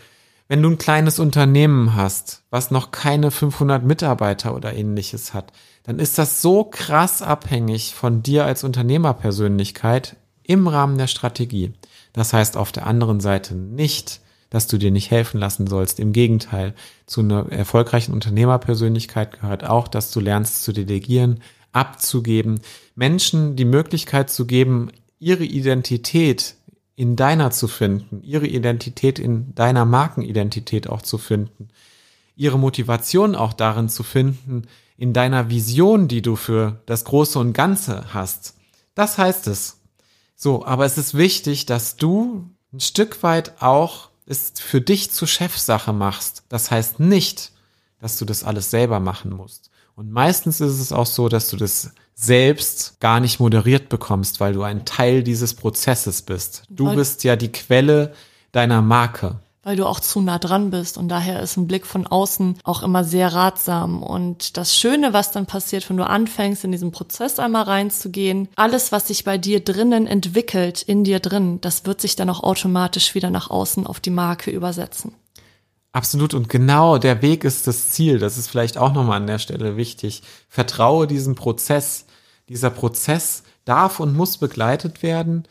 wenn 0.49 0.63
du 0.63 0.71
ein 0.71 0.79
kleines 0.79 1.19
Unternehmen 1.19 1.95
hast, 1.95 2.45
was 2.51 2.71
noch 2.71 2.93
keine 2.93 3.31
500 3.31 3.85
Mitarbeiter 3.85 4.55
oder 4.55 4.75
ähnliches 4.75 5.35
hat, 5.35 5.53
dann 5.83 5.99
ist 5.99 6.17
das 6.17 6.41
so 6.41 6.65
krass 6.65 7.21
abhängig 7.21 7.95
von 7.95 8.23
dir 8.23 8.47
als 8.47 8.65
Unternehmerpersönlichkeit 8.65 10.17
im 10.45 10.69
Rahmen 10.69 10.99
der 10.99 11.07
Strategie. 11.09 11.73
Das 12.13 12.33
heißt 12.33 12.57
auf 12.57 12.73
der 12.73 12.87
anderen 12.87 13.21
Seite 13.21 13.55
nicht, 13.55 14.21
dass 14.51 14.69
du 14.69 14.79
dir 14.79 14.93
nicht 14.93 15.11
helfen 15.11 15.41
lassen 15.41 15.67
sollst. 15.67 15.99
Im 15.99 16.13
Gegenteil, 16.13 16.75
zu 17.07 17.23
einer 17.23 17.51
erfolgreichen 17.51 18.13
Unternehmerpersönlichkeit 18.13 19.41
gehört 19.41 19.65
auch, 19.65 19.89
dass 19.89 20.13
du 20.13 20.21
lernst 20.21 20.63
zu 20.63 20.73
delegieren, 20.73 21.41
abzugeben, 21.73 22.61
Menschen 22.95 23.57
die 23.57 23.65
Möglichkeit 23.65 24.31
zu 24.31 24.47
geben, 24.47 24.93
ihre 25.19 25.45
Identität 25.45 26.55
in 26.95 27.17
deiner 27.17 27.51
zu 27.51 27.67
finden, 27.67 28.23
ihre 28.23 28.47
Identität 28.47 29.19
in 29.19 29.55
deiner 29.55 29.85
Markenidentität 29.85 30.89
auch 30.89 31.03
zu 31.03 31.19
finden, 31.19 31.69
ihre 32.37 32.59
Motivation 32.59 33.35
auch 33.35 33.55
darin 33.55 33.89
zu 33.89 34.05
finden, 34.05 34.63
in 34.97 35.13
deiner 35.13 35.51
Vision, 35.51 36.07
die 36.07 36.23
du 36.23 36.37
für 36.37 36.81
das 36.87 37.05
Große 37.05 37.39
und 37.39 37.53
Ganze 37.53 38.15
hast. 38.15 38.55
Das 38.95 39.19
heißt 39.19 39.49
es. 39.49 39.81
So, 40.35 40.65
aber 40.65 40.85
es 40.85 40.99
ist 40.99 41.15
wichtig, 41.15 41.67
dass 41.67 41.97
du 41.97 42.49
ein 42.73 42.81
Stück 42.81 43.23
weit 43.23 43.63
auch 43.63 44.11
es 44.27 44.53
für 44.57 44.81
dich 44.81 45.11
zur 45.11 45.29
Chefsache 45.29 45.93
machst. 45.93 46.45
Das 46.49 46.71
heißt 46.71 47.01
nicht, 47.01 47.53
dass 48.01 48.19
du 48.19 48.25
das 48.25 48.45
alles 48.45 48.71
selber 48.71 49.01
machen 49.01 49.33
musst. 49.33 49.71
Und 49.97 50.11
meistens 50.11 50.61
ist 50.61 50.81
es 50.81 50.93
auch 50.93 51.07
so, 51.07 51.29
dass 51.29 51.51
du 51.51 51.57
das 51.57 51.93
selbst 52.15 52.99
gar 53.01 53.21
nicht 53.21 53.41
moderiert 53.41 53.89
bekommst, 53.89 54.41
weil 54.41 54.53
du 54.53 54.63
ein 54.63 54.85
Teil 54.85 55.23
dieses 55.23 55.55
Prozesses 55.55 56.23
bist. 56.23 56.65
Du 56.69 56.95
bist 56.95 57.25
ja 57.25 57.37
die 57.37 57.53
Quelle 57.53 58.15
deiner 58.53 58.83
Marke 58.83 59.41
weil 59.65 59.77
du 59.77 59.87
auch 59.87 59.99
zu 59.99 60.21
nah 60.21 60.39
dran 60.39 60.71
bist 60.71 60.97
und 60.99 61.09
daher 61.09 61.43
ist 61.43 61.57
ein 61.57 61.67
Blick 61.67 61.87
von 61.87 62.07
außen 62.07 62.59
auch 62.63 62.83
immer 62.83 63.03
sehr 63.03 63.33
ratsam. 63.33 64.03
Und 64.03 64.57
das 64.57 64.77
Schöne, 64.77 65.13
was 65.13 65.33
dann 65.33 65.47
passiert, 65.47 65.89
wenn 65.91 65.97
du 65.97 66.07
anfängst, 66.07 66.65
in 66.65 66.73
diesen 66.73 66.93
Prozess 66.93 67.39
einmal 67.39 67.65
reinzugehen, 67.65 68.49
alles, 68.57 68.93
was 68.93 69.09
sich 69.09 69.25
bei 69.25 69.39
dir 69.39 69.61
drinnen 69.61 70.07
entwickelt, 70.07 70.83
in 70.83 71.03
dir 71.03 71.19
drin, 71.19 71.61
das 71.61 71.87
wird 71.87 72.01
sich 72.01 72.15
dann 72.15 72.31
auch 72.31 72.43
automatisch 72.43 73.15
wieder 73.15 73.31
nach 73.31 73.51
außen 73.51 73.87
auf 73.87 74.01
die 74.01 74.11
Marke 74.11 74.51
übersetzen. 74.51 75.15
Absolut 75.93 76.35
und 76.35 76.49
genau 76.49 76.99
der 76.99 77.23
Weg 77.23 77.45
ist 77.45 77.67
das 77.67 77.91
Ziel. 77.91 78.19
Das 78.19 78.37
ist 78.37 78.49
vielleicht 78.49 78.79
auch 78.79 78.93
nochmal 78.93 79.19
an 79.19 79.29
der 79.29 79.39
Stelle 79.39 79.77
wichtig. 79.77 80.23
Vertraue 80.49 81.07
diesem 81.07 81.37
Prozess. 81.37 82.07
Dieser 82.49 82.71
Prozess 82.71 83.45
darf 83.65 84.01
und 84.01 84.15
muss 84.15 84.37
begleitet 84.37 85.03
werden 85.03 85.45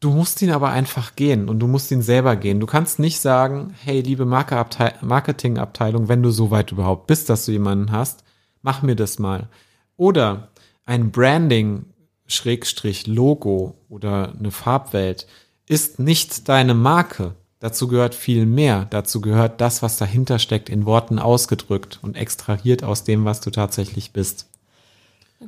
Du 0.00 0.10
musst 0.10 0.42
ihn 0.42 0.50
aber 0.50 0.70
einfach 0.70 1.16
gehen 1.16 1.48
und 1.48 1.58
du 1.58 1.66
musst 1.66 1.90
ihn 1.90 2.02
selber 2.02 2.36
gehen. 2.36 2.60
Du 2.60 2.66
kannst 2.66 2.98
nicht 2.98 3.18
sagen, 3.18 3.74
hey, 3.82 4.00
liebe 4.02 4.26
Marketingabteilung, 4.26 6.08
wenn 6.08 6.22
du 6.22 6.30
so 6.30 6.50
weit 6.50 6.70
überhaupt 6.70 7.06
bist, 7.06 7.30
dass 7.30 7.46
du 7.46 7.52
jemanden 7.52 7.92
hast, 7.92 8.22
mach 8.60 8.82
mir 8.82 8.94
das 8.94 9.18
mal. 9.18 9.48
Oder 9.96 10.50
ein 10.84 11.10
Branding, 11.10 11.86
Schrägstrich, 12.26 13.06
Logo 13.06 13.78
oder 13.88 14.34
eine 14.38 14.50
Farbwelt 14.50 15.26
ist 15.66 15.98
nicht 15.98 16.48
deine 16.48 16.74
Marke. 16.74 17.34
Dazu 17.58 17.88
gehört 17.88 18.14
viel 18.14 18.44
mehr. 18.44 18.86
Dazu 18.90 19.22
gehört 19.22 19.62
das, 19.62 19.82
was 19.82 19.96
dahinter 19.96 20.38
steckt, 20.38 20.68
in 20.68 20.84
Worten 20.84 21.18
ausgedrückt 21.18 22.00
und 22.02 22.16
extrahiert 22.16 22.84
aus 22.84 23.04
dem, 23.04 23.24
was 23.24 23.40
du 23.40 23.50
tatsächlich 23.50 24.12
bist. 24.12 24.46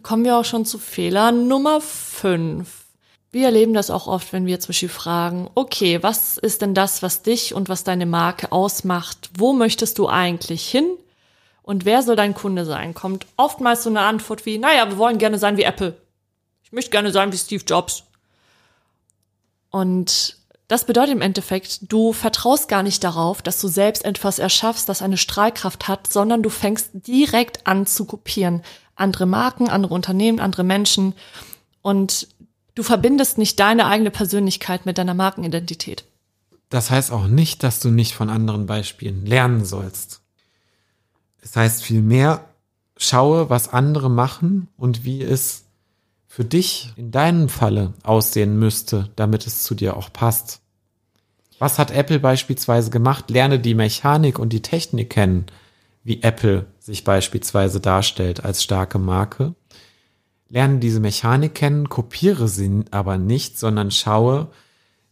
Kommen 0.02 0.25
wir 0.25 0.38
auch 0.38 0.45
schon 0.45 0.64
zu 0.64 0.78
Fehler 0.78 1.33
Nummer 1.33 1.81
5 1.81 2.77
wir 3.30 3.47
erleben 3.47 3.75
das 3.75 3.90
auch 3.90 4.06
oft, 4.06 4.32
wenn 4.32 4.47
wir 4.47 4.58
zum 4.58 4.68
Beispiel 4.68 4.88
fragen, 4.88 5.50
okay, 5.54 6.02
was 6.02 6.38
ist 6.38 6.62
denn 6.62 6.75
das, 6.75 7.02
was 7.02 7.23
dich 7.23 7.54
und 7.54 7.68
was 7.68 7.85
deine 7.85 8.06
Marke 8.06 8.52
ausmacht? 8.52 9.30
Wo 9.37 9.52
möchtest 9.52 9.99
du 9.99 10.08
eigentlich 10.08 10.68
hin? 10.68 10.87
Und 11.62 11.85
wer 11.85 12.02
soll 12.02 12.16
dein 12.16 12.35
Kunde 12.35 12.64
sein? 12.64 12.94
Kommt 12.94 13.26
oftmals 13.37 13.82
so 13.82 13.90
eine 13.90 14.00
Antwort 14.00 14.47
wie, 14.47 14.56
naja, 14.56 14.88
wir 14.88 14.97
wollen 14.97 15.18
gerne 15.18 15.38
sein 15.38 15.58
wie 15.58 15.64
Apple. 15.64 15.94
Ich 16.62 16.73
möchte 16.73 16.90
gerne 16.90 17.12
sein 17.12 17.30
wie 17.30 17.37
Steve 17.37 17.64
Jobs. 17.66 18.04
Und 19.70 20.38
das 20.68 20.85
bedeutet 20.85 21.14
im 21.14 21.20
Endeffekt, 21.20 21.92
du 21.92 22.14
vertraust 22.14 22.68
gar 22.68 22.82
nicht 22.82 23.04
darauf, 23.04 23.42
dass 23.42 23.61
du 23.61 23.68
selbst 23.68 24.04
etwas 24.06 24.38
erschaffst, 24.38 24.88
das 24.88 25.02
eine 25.02 25.18
Strahlkraft 25.18 25.88
hat, 25.88 26.11
sondern 26.11 26.42
du 26.42 26.49
fängst 26.49 26.90
direkt 26.92 27.66
an 27.66 27.85
zu 27.85 28.06
kopieren. 28.06 28.62
Andere 28.97 29.26
Marken, 29.26 29.68
andere 29.68 29.92
Unternehmen, 29.92 30.40
andere 30.40 30.64
Menschen. 30.64 31.14
Und 31.82 32.28
Du 32.78 32.85
verbindest 32.85 33.38
nicht 33.38 33.58
deine 33.58 33.87
eigene 33.87 34.12
Persönlichkeit 34.12 34.87
mit 34.87 34.99
deiner 34.99 35.12
Markenidentität. 35.12 36.04
Das 36.68 36.92
heißt 36.92 37.11
auch 37.11 37.26
nicht, 37.26 37.64
dass 37.64 37.80
du 37.80 37.90
nicht 37.90 38.14
von 38.14 38.30
anderen 38.30 38.66
Beispielen 38.66 39.26
lernen 39.26 39.64
sollst. 39.64 40.20
Es 41.42 41.56
heißt 41.56 41.82
vielmehr, 41.82 42.44
schaue, 42.97 43.50
was 43.50 43.73
andere 43.73 44.08
machen 44.08 44.68
und 44.76 45.04
wie 45.04 45.25
es 45.25 45.64
für 46.28 46.44
dich 46.44 46.92
in 46.94 47.11
deinem 47.11 47.49
Falle 47.49 47.94
aussehen 48.04 48.61
müsste, 48.61 49.11
damit 49.16 49.49
es 49.49 49.64
zu 49.64 49.75
dir 49.75 49.97
auch 49.97 50.12
passt. 50.12 50.61
Was 51.58 51.80
hat 51.80 51.90
Apple 51.90 52.20
beispielsweise 52.20 52.90
gemacht? 52.90 53.28
Lerne 53.28 53.58
die 53.58 53.75
Mechanik 53.75 54.38
und 54.38 54.52
die 54.52 54.62
Technik 54.62 55.11
kennen, 55.11 55.47
wie 56.04 56.23
Apple 56.23 56.66
sich 56.78 57.02
beispielsweise 57.02 57.80
darstellt 57.80 58.44
als 58.44 58.62
starke 58.62 59.00
Marke 59.00 59.56
lerne 60.49 60.78
diese 60.78 61.00
Mechanik 61.00 61.55
kennen, 61.55 61.88
kopiere 61.88 62.49
sie 62.49 62.85
aber 62.90 63.19
nicht, 63.19 63.59
sondern 63.59 63.90
schaue, 63.90 64.49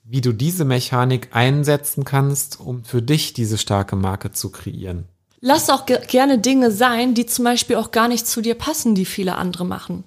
wie 0.05 0.21
du 0.21 0.33
diese 0.33 0.65
Mechanik 0.65 1.31
einsetzen 1.33 2.05
kannst, 2.05 2.61
um 2.61 2.85
für 2.85 3.03
dich 3.03 3.33
diese 3.33 3.59
starke 3.59 3.97
Marke 3.97 4.33
zu 4.33 4.51
kreieren. 4.51 5.05
Lass 5.41 5.69
auch 5.69 5.85
ge 5.87 5.99
gerne 6.07 6.39
Dinge 6.39 6.71
sein, 6.71 7.15
die 7.15 7.27
zum 7.27 7.45
Beispiel 7.45 7.77
auch 7.77 7.91
gar 7.91 8.09
nicht 8.09 8.27
zu 8.27 8.41
dir 8.41 8.55
passen, 8.55 8.95
die 8.95 9.05
viele 9.05 9.37
andere 9.37 9.67
machen. 9.67 10.05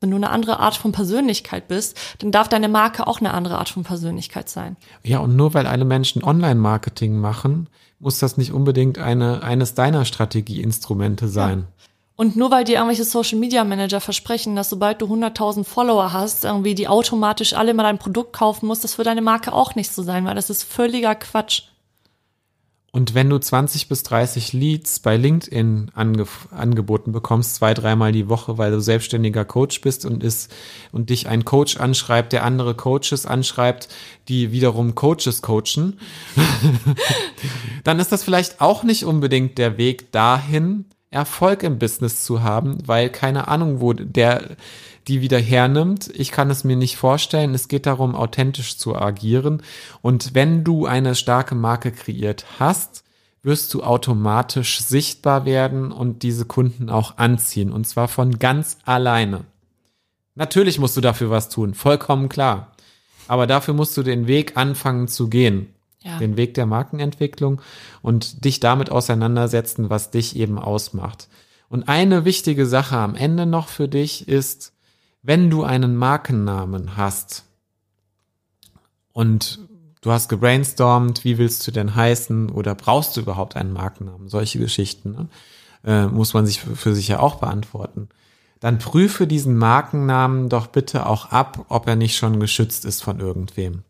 Wenn 0.00 0.10
du 0.10 0.16
eine 0.16 0.30
andere 0.30 0.60
Art 0.60 0.76
von 0.76 0.92
Persönlichkeit 0.92 1.66
bist, 1.66 1.98
dann 2.18 2.30
darf 2.30 2.48
deine 2.48 2.68
Marke 2.68 3.06
auch 3.06 3.18
eine 3.18 3.34
andere 3.34 3.58
Art 3.58 3.68
von 3.68 3.82
Persönlichkeit 3.82 4.48
sein. 4.48 4.76
Ja, 5.02 5.18
und 5.18 5.34
nur 5.34 5.54
weil 5.54 5.66
alle 5.66 5.84
Menschen 5.84 6.22
Online-Marketing 6.22 7.18
machen, 7.18 7.68
muss 7.98 8.20
das 8.20 8.36
nicht 8.36 8.52
unbedingt 8.52 8.98
eine, 8.98 9.42
eines 9.42 9.74
deiner 9.74 10.04
Strategieinstrumente 10.04 11.26
sein. 11.26 11.60
Ja. 11.60 11.84
Und 12.20 12.34
nur 12.34 12.50
weil 12.50 12.64
dir 12.64 12.78
irgendwelche 12.78 13.04
Social 13.04 13.38
Media 13.38 13.62
Manager 13.62 14.00
versprechen, 14.00 14.56
dass 14.56 14.70
sobald 14.70 15.00
du 15.00 15.06
100.000 15.06 15.62
Follower 15.62 16.12
hast, 16.12 16.44
irgendwie 16.44 16.74
die 16.74 16.88
automatisch 16.88 17.52
alle 17.52 17.72
mal 17.74 17.84
dein 17.84 17.98
Produkt 17.98 18.32
kaufen 18.32 18.66
musst, 18.66 18.82
das 18.82 18.98
wird 18.98 19.06
deine 19.06 19.22
Marke 19.22 19.52
auch 19.52 19.76
nicht 19.76 19.92
so 19.92 20.02
sein, 20.02 20.24
weil 20.24 20.34
das 20.34 20.50
ist 20.50 20.64
völliger 20.64 21.14
Quatsch. 21.14 21.62
Und 22.90 23.14
wenn 23.14 23.30
du 23.30 23.38
20 23.38 23.86
bis 23.86 24.02
30 24.02 24.52
Leads 24.52 24.98
bei 24.98 25.16
LinkedIn 25.16 25.92
ange 25.94 26.26
angeboten 26.50 27.12
bekommst, 27.12 27.54
zwei, 27.54 27.72
dreimal 27.72 28.10
die 28.10 28.28
Woche, 28.28 28.58
weil 28.58 28.72
du 28.72 28.80
selbstständiger 28.80 29.44
Coach 29.44 29.80
bist 29.80 30.04
und 30.04 30.24
ist 30.24 30.52
und 30.90 31.10
dich 31.10 31.28
ein 31.28 31.44
Coach 31.44 31.76
anschreibt, 31.76 32.32
der 32.32 32.42
andere 32.42 32.74
Coaches 32.74 33.26
anschreibt, 33.26 33.88
die 34.26 34.50
wiederum 34.50 34.96
Coaches 34.96 35.40
coachen, 35.40 36.00
dann 37.84 38.00
ist 38.00 38.10
das 38.10 38.24
vielleicht 38.24 38.60
auch 38.60 38.82
nicht 38.82 39.04
unbedingt 39.04 39.56
der 39.56 39.78
Weg 39.78 40.10
dahin, 40.10 40.86
Erfolg 41.10 41.62
im 41.62 41.78
Business 41.78 42.24
zu 42.24 42.42
haben, 42.42 42.78
weil 42.86 43.08
keine 43.10 43.48
Ahnung, 43.48 43.80
wo 43.80 43.92
der 43.92 44.56
die 45.08 45.22
wieder 45.22 45.38
hernimmt. 45.38 46.10
Ich 46.14 46.30
kann 46.30 46.50
es 46.50 46.64
mir 46.64 46.76
nicht 46.76 46.96
vorstellen. 46.96 47.54
Es 47.54 47.68
geht 47.68 47.86
darum, 47.86 48.14
authentisch 48.14 48.76
zu 48.76 48.94
agieren. 48.94 49.62
Und 50.02 50.34
wenn 50.34 50.64
du 50.64 50.86
eine 50.86 51.14
starke 51.14 51.54
Marke 51.54 51.92
kreiert 51.92 52.44
hast, 52.58 53.04
wirst 53.42 53.72
du 53.72 53.82
automatisch 53.82 54.80
sichtbar 54.80 55.46
werden 55.46 55.92
und 55.92 56.22
diese 56.22 56.44
Kunden 56.44 56.90
auch 56.90 57.16
anziehen. 57.16 57.72
Und 57.72 57.86
zwar 57.86 58.08
von 58.08 58.38
ganz 58.38 58.78
alleine. 58.84 59.44
Natürlich 60.34 60.78
musst 60.78 60.96
du 60.96 61.00
dafür 61.00 61.30
was 61.30 61.48
tun, 61.48 61.74
vollkommen 61.74 62.28
klar. 62.28 62.72
Aber 63.26 63.46
dafür 63.46 63.74
musst 63.74 63.96
du 63.96 64.02
den 64.02 64.26
Weg 64.26 64.56
anfangen 64.56 65.08
zu 65.08 65.28
gehen. 65.28 65.74
Ja. 66.08 66.18
Den 66.18 66.36
Weg 66.36 66.54
der 66.54 66.66
Markenentwicklung 66.66 67.60
und 68.02 68.44
dich 68.44 68.60
damit 68.60 68.90
auseinandersetzen, 68.90 69.90
was 69.90 70.10
dich 70.10 70.36
eben 70.36 70.58
ausmacht. 70.58 71.28
Und 71.68 71.88
eine 71.88 72.24
wichtige 72.24 72.66
Sache 72.66 72.96
am 72.96 73.14
Ende 73.14 73.46
noch 73.46 73.68
für 73.68 73.88
dich 73.88 74.26
ist, 74.26 74.72
wenn 75.22 75.50
du 75.50 75.64
einen 75.64 75.96
Markennamen 75.96 76.96
hast 76.96 77.44
und 79.12 79.58
du 80.00 80.12
hast 80.12 80.28
gebrainstormt, 80.28 81.24
wie 81.24 81.38
willst 81.38 81.66
du 81.66 81.70
denn 81.70 81.94
heißen 81.94 82.50
oder 82.50 82.74
brauchst 82.74 83.16
du 83.16 83.20
überhaupt 83.20 83.56
einen 83.56 83.72
Markennamen? 83.72 84.28
Solche 84.28 84.58
Geschichten 84.58 85.12
ne? 85.12 85.28
äh, 85.84 86.06
muss 86.06 86.34
man 86.34 86.46
sich 86.46 86.60
für, 86.60 86.76
für 86.76 86.94
sich 86.94 87.08
ja 87.08 87.20
auch 87.20 87.36
beantworten. 87.36 88.08
Dann 88.60 88.78
prüfe 88.78 89.26
diesen 89.26 89.56
Markennamen 89.56 90.48
doch 90.48 90.68
bitte 90.68 91.06
auch 91.06 91.26
ab, 91.30 91.66
ob 91.68 91.86
er 91.86 91.96
nicht 91.96 92.16
schon 92.16 92.40
geschützt 92.40 92.84
ist 92.84 93.02
von 93.02 93.20
irgendwem. 93.20 93.82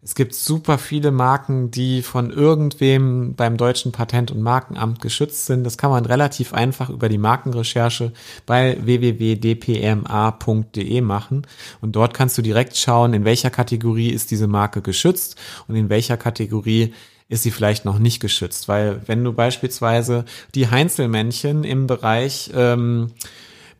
Es 0.00 0.14
gibt 0.14 0.32
super 0.32 0.78
viele 0.78 1.10
Marken, 1.10 1.72
die 1.72 2.02
von 2.02 2.30
irgendwem 2.30 3.34
beim 3.34 3.56
deutschen 3.56 3.90
Patent- 3.90 4.30
und 4.30 4.40
Markenamt 4.40 5.02
geschützt 5.02 5.46
sind. 5.46 5.64
Das 5.64 5.76
kann 5.76 5.90
man 5.90 6.06
relativ 6.06 6.54
einfach 6.54 6.88
über 6.88 7.08
die 7.08 7.18
Markenrecherche 7.18 8.12
bei 8.46 8.78
www.dpma.de 8.80 9.40
machen. 11.00 11.48
Und 11.80 11.96
dort 11.96 12.14
kannst 12.14 12.38
du 12.38 12.42
direkt 12.42 12.76
schauen, 12.76 13.12
in 13.12 13.24
welcher 13.24 13.50
Kategorie 13.50 14.10
ist 14.10 14.30
diese 14.30 14.46
Marke 14.46 14.82
geschützt 14.82 15.34
und 15.66 15.74
in 15.74 15.88
welcher 15.88 16.16
Kategorie 16.16 16.94
ist 17.28 17.42
sie 17.42 17.50
vielleicht 17.50 17.84
noch 17.84 17.98
nicht 17.98 18.20
geschützt. 18.20 18.68
Weil 18.68 19.02
wenn 19.06 19.24
du 19.24 19.32
beispielsweise 19.32 20.24
die 20.54 20.70
Heinzelmännchen 20.70 21.64
im 21.64 21.88
Bereich 21.88 22.52
ähm, 22.54 23.10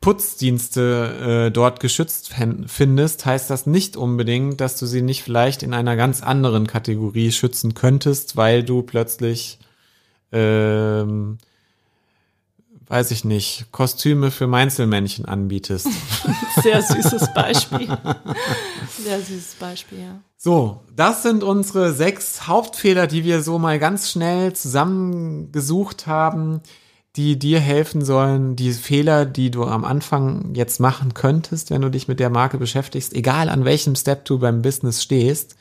Putzdienste 0.00 1.46
äh, 1.46 1.50
dort 1.50 1.80
geschützt 1.80 2.32
findest, 2.66 3.26
heißt 3.26 3.50
das 3.50 3.66
nicht 3.66 3.96
unbedingt, 3.96 4.60
dass 4.60 4.78
du 4.78 4.86
sie 4.86 5.02
nicht 5.02 5.22
vielleicht 5.22 5.62
in 5.62 5.74
einer 5.74 5.96
ganz 5.96 6.22
anderen 6.22 6.66
Kategorie 6.66 7.32
schützen 7.32 7.74
könntest, 7.74 8.36
weil 8.36 8.62
du 8.62 8.82
plötzlich, 8.82 9.58
ähm, 10.30 11.38
weiß 12.86 13.10
ich 13.10 13.24
nicht, 13.24 13.66
Kostüme 13.72 14.30
für 14.30 14.46
Meinzelmännchen 14.46 15.24
anbietest. 15.24 15.88
Sehr 16.62 16.80
süßes 16.80 17.34
Beispiel. 17.34 17.88
Sehr 19.02 19.18
süßes 19.18 19.56
Beispiel, 19.56 19.98
ja. 19.98 20.20
So, 20.36 20.84
das 20.94 21.24
sind 21.24 21.42
unsere 21.42 21.92
sechs 21.92 22.46
Hauptfehler, 22.46 23.08
die 23.08 23.24
wir 23.24 23.42
so 23.42 23.58
mal 23.58 23.80
ganz 23.80 24.12
schnell 24.12 24.52
zusammengesucht 24.52 26.06
haben 26.06 26.62
die 27.16 27.38
dir 27.38 27.58
helfen 27.60 28.04
sollen, 28.04 28.54
die 28.54 28.72
Fehler, 28.72 29.26
die 29.26 29.50
du 29.50 29.64
am 29.64 29.84
Anfang 29.84 30.54
jetzt 30.54 30.78
machen 30.78 31.14
könntest, 31.14 31.70
wenn 31.70 31.82
du 31.82 31.90
dich 31.90 32.08
mit 32.08 32.20
der 32.20 32.30
Marke 32.30 32.58
beschäftigst, 32.58 33.14
egal 33.14 33.48
an 33.48 33.64
welchem 33.64 33.96
Step 33.96 34.24
du 34.24 34.38
beim 34.38 34.62
Business 34.62 35.02
stehst. 35.02 35.56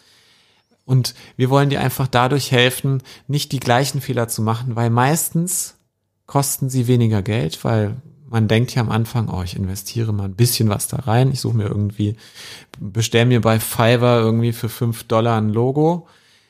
Und 0.85 1.15
wir 1.35 1.49
wollen 1.49 1.69
dir 1.69 1.81
einfach 1.81 2.07
dadurch 2.07 2.51
helfen, 2.51 3.01
nicht 3.27 3.51
die 3.51 3.59
gleichen 3.59 4.01
Fehler 4.01 4.27
zu 4.27 4.41
machen, 4.41 4.75
weil 4.75 4.89
meistens 4.89 5.75
kosten 6.25 6.69
sie 6.69 6.87
weniger 6.87 7.21
Geld, 7.21 7.63
weil 7.63 7.95
man 8.29 8.47
denkt 8.47 8.75
ja 8.75 8.81
am 8.81 8.91
Anfang, 8.91 9.29
oh, 9.29 9.41
ich 9.41 9.55
investiere 9.55 10.13
mal 10.13 10.25
ein 10.25 10.35
bisschen 10.35 10.69
was 10.69 10.87
da 10.87 10.97
rein. 10.97 11.31
Ich 11.31 11.39
suche 11.39 11.55
mir 11.55 11.67
irgendwie, 11.67 12.17
bestell 12.79 13.25
mir 13.25 13.41
bei 13.41 13.59
Fiverr 13.59 14.19
irgendwie 14.19 14.51
für 14.51 14.69
fünf 14.69 15.05
Dollar 15.05 15.37
ein 15.37 15.49
Logo 15.49 16.07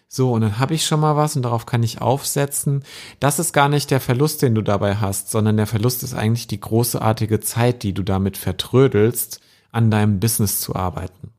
so, 0.09 0.31
und 0.31 0.41
dann 0.41 0.57
habe 0.57 0.73
ich 0.73 0.85
schon 0.85 1.01
mal 1.01 1.17
was 1.17 1.35
und 1.35 1.41
darauf 1.41 1.65
kann 1.65 1.83
ich 1.83 2.01
aufsetzen. 2.01 2.83
Das 3.19 3.39
ist 3.39 3.51
gar 3.51 3.67
nicht 3.67 3.91
der 3.91 3.99
Verlust, 3.99 4.41
den 4.41 4.55
du 4.55 4.61
dabei 4.61 4.95
hast, 4.95 5.31
sondern 5.31 5.57
der 5.57 5.67
Verlust 5.67 6.01
ist 6.03 6.13
eigentlich 6.13 6.47
die 6.47 6.61
großartige 6.61 7.41
Zeit, 7.41 7.83
die 7.83 7.93
du 7.93 8.03
damit 8.03 8.37
vertrödelst, 8.37 9.41
an 9.71 9.91
deinem 9.91 10.19
Business 10.19 10.61
zu 10.61 10.75
arbeiten. 10.75 11.31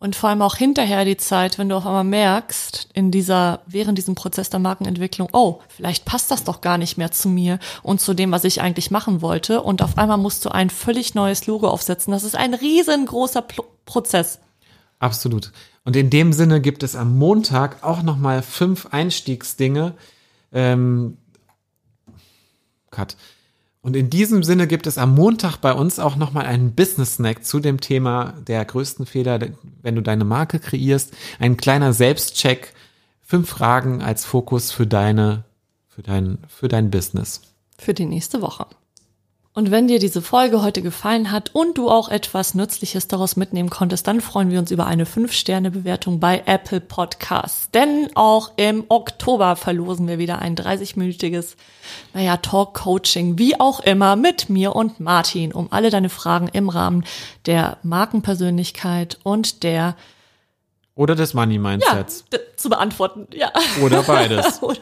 Und 0.00 0.14
vor 0.14 0.30
allem 0.30 0.42
auch 0.42 0.54
hinterher 0.54 1.04
die 1.04 1.16
Zeit, 1.16 1.58
wenn 1.58 1.68
du 1.68 1.74
auf 1.74 1.84
einmal 1.84 2.04
merkst, 2.04 2.88
in 2.94 3.10
dieser, 3.10 3.62
während 3.66 3.98
diesem 3.98 4.14
Prozess 4.14 4.48
der 4.48 4.60
Markenentwicklung, 4.60 5.28
oh, 5.32 5.58
vielleicht 5.68 6.04
passt 6.04 6.30
das 6.30 6.44
doch 6.44 6.60
gar 6.60 6.78
nicht 6.78 6.98
mehr 6.98 7.10
zu 7.10 7.28
mir 7.28 7.58
und 7.82 8.00
zu 8.00 8.14
dem, 8.14 8.30
was 8.30 8.44
ich 8.44 8.60
eigentlich 8.60 8.92
machen 8.92 9.22
wollte. 9.22 9.60
Und 9.60 9.82
auf 9.82 9.98
einmal 9.98 10.18
musst 10.18 10.44
du 10.44 10.50
ein 10.50 10.70
völlig 10.70 11.16
neues 11.16 11.48
Logo 11.48 11.68
aufsetzen. 11.68 12.12
Das 12.12 12.22
ist 12.22 12.36
ein 12.36 12.54
riesengroßer 12.54 13.42
Pro 13.42 13.64
Prozess. 13.86 14.38
Absolut. 15.00 15.50
Und 15.88 15.96
in 15.96 16.10
dem 16.10 16.34
Sinne 16.34 16.60
gibt 16.60 16.82
es 16.82 16.94
am 16.94 17.16
Montag 17.16 17.82
auch 17.82 18.02
noch 18.02 18.18
mal 18.18 18.42
fünf 18.42 18.88
Einstiegsdinge. 18.90 19.94
Ähm, 20.52 21.16
Cut. 22.90 23.16
Und 23.80 23.96
in 23.96 24.10
diesem 24.10 24.42
Sinne 24.42 24.66
gibt 24.66 24.86
es 24.86 24.98
am 24.98 25.14
Montag 25.14 25.56
bei 25.62 25.72
uns 25.72 25.98
auch 25.98 26.16
noch 26.16 26.30
mal 26.30 26.44
einen 26.44 26.74
Business 26.74 27.14
Snack 27.14 27.42
zu 27.42 27.58
dem 27.58 27.80
Thema 27.80 28.34
der 28.46 28.62
größten 28.66 29.06
Fehler, 29.06 29.38
wenn 29.80 29.94
du 29.94 30.02
deine 30.02 30.26
Marke 30.26 30.58
kreierst. 30.58 31.14
Ein 31.38 31.56
kleiner 31.56 31.94
Selbstcheck. 31.94 32.74
Fünf 33.22 33.48
Fragen 33.48 34.02
als 34.02 34.26
Fokus 34.26 34.70
für 34.70 34.86
deine, 34.86 35.44
für 35.88 36.02
dein, 36.02 36.36
für 36.48 36.68
dein 36.68 36.90
Business. 36.90 37.40
Für 37.78 37.94
die 37.94 38.04
nächste 38.04 38.42
Woche. 38.42 38.66
Und 39.54 39.72
wenn 39.72 39.88
dir 39.88 39.98
diese 39.98 40.22
Folge 40.22 40.62
heute 40.62 40.82
gefallen 40.82 41.32
hat 41.32 41.54
und 41.54 41.78
du 41.78 41.90
auch 41.90 42.08
etwas 42.08 42.54
Nützliches 42.54 43.08
daraus 43.08 43.34
mitnehmen 43.34 43.70
konntest, 43.70 44.06
dann 44.06 44.20
freuen 44.20 44.50
wir 44.50 44.60
uns 44.60 44.70
über 44.70 44.86
eine 44.86 45.04
5-Sterne-Bewertung 45.04 46.20
bei 46.20 46.42
Apple 46.46 46.80
Podcasts. 46.80 47.70
Denn 47.72 48.08
auch 48.14 48.52
im 48.56 48.84
Oktober 48.88 49.56
verlosen 49.56 50.06
wir 50.06 50.18
wieder 50.18 50.38
ein 50.38 50.54
30-minütiges, 50.54 51.56
naja, 52.14 52.36
Talk-Coaching, 52.36 53.38
wie 53.38 53.58
auch 53.58 53.80
immer, 53.80 54.14
mit 54.14 54.48
mir 54.48 54.76
und 54.76 55.00
Martin, 55.00 55.52
um 55.52 55.68
alle 55.72 55.90
deine 55.90 56.10
Fragen 56.10 56.48
im 56.52 56.68
Rahmen 56.68 57.04
der 57.46 57.78
Markenpersönlichkeit 57.82 59.18
und 59.24 59.64
der 59.64 59.96
oder 60.98 61.14
des 61.14 61.32
Money 61.32 61.58
Mindsets. 61.58 62.24
Ja, 62.32 62.40
zu 62.56 62.68
beantworten, 62.68 63.28
ja. 63.32 63.52
Oder 63.82 64.02
beides. 64.02 64.60
Oder 64.62 64.80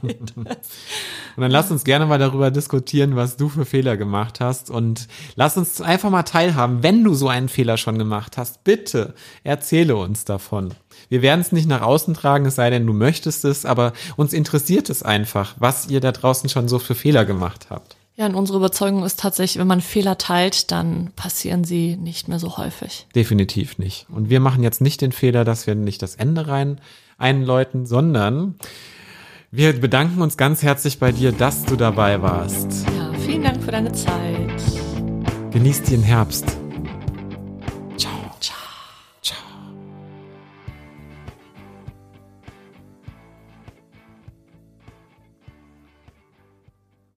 beides. 0.00 0.32
Und 0.34 1.42
dann 1.42 1.50
lass 1.50 1.70
uns 1.70 1.84
gerne 1.84 2.06
mal 2.06 2.18
darüber 2.18 2.50
diskutieren, 2.50 3.16
was 3.16 3.36
du 3.36 3.50
für 3.50 3.66
Fehler 3.66 3.98
gemacht 3.98 4.40
hast. 4.40 4.70
Und 4.70 5.08
lass 5.36 5.58
uns 5.58 5.82
einfach 5.82 6.08
mal 6.08 6.22
teilhaben, 6.22 6.82
wenn 6.82 7.04
du 7.04 7.12
so 7.12 7.28
einen 7.28 7.50
Fehler 7.50 7.76
schon 7.76 7.98
gemacht 7.98 8.38
hast. 8.38 8.64
Bitte 8.64 9.12
erzähle 9.44 9.96
uns 9.96 10.24
davon. 10.24 10.72
Wir 11.10 11.20
werden 11.20 11.42
es 11.42 11.52
nicht 11.52 11.68
nach 11.68 11.82
außen 11.82 12.14
tragen, 12.14 12.46
es 12.46 12.54
sei 12.54 12.70
denn, 12.70 12.86
du 12.86 12.94
möchtest 12.94 13.44
es, 13.44 13.66
aber 13.66 13.92
uns 14.16 14.32
interessiert 14.32 14.88
es 14.88 15.02
einfach, 15.02 15.54
was 15.58 15.90
ihr 15.90 16.00
da 16.00 16.12
draußen 16.12 16.48
schon 16.48 16.66
so 16.66 16.78
für 16.78 16.94
Fehler 16.94 17.26
gemacht 17.26 17.66
habt. 17.68 17.97
Ja, 18.18 18.26
und 18.26 18.34
unsere 18.34 18.58
Überzeugung 18.58 19.04
ist 19.04 19.20
tatsächlich, 19.20 19.60
wenn 19.60 19.68
man 19.68 19.80
Fehler 19.80 20.18
teilt, 20.18 20.72
dann 20.72 21.12
passieren 21.14 21.62
sie 21.62 21.96
nicht 21.96 22.26
mehr 22.26 22.40
so 22.40 22.56
häufig. 22.56 23.06
Definitiv 23.14 23.78
nicht. 23.78 24.06
Und 24.10 24.28
wir 24.28 24.40
machen 24.40 24.64
jetzt 24.64 24.80
nicht 24.80 25.00
den 25.02 25.12
Fehler, 25.12 25.44
dass 25.44 25.68
wir 25.68 25.76
nicht 25.76 26.02
das 26.02 26.16
Ende 26.16 26.48
rein 26.48 26.80
einläuten, 27.16 27.86
sondern 27.86 28.56
wir 29.52 29.72
bedanken 29.80 30.20
uns 30.20 30.36
ganz 30.36 30.64
herzlich 30.64 30.98
bei 30.98 31.12
dir, 31.12 31.30
dass 31.30 31.64
du 31.64 31.76
dabei 31.76 32.20
warst. 32.20 32.86
Ja, 32.96 33.12
vielen 33.24 33.44
Dank 33.44 33.62
für 33.62 33.70
deine 33.70 33.92
Zeit. 33.92 34.62
Genießt 35.52 35.88
den 35.88 36.02
Herbst. 36.02 36.57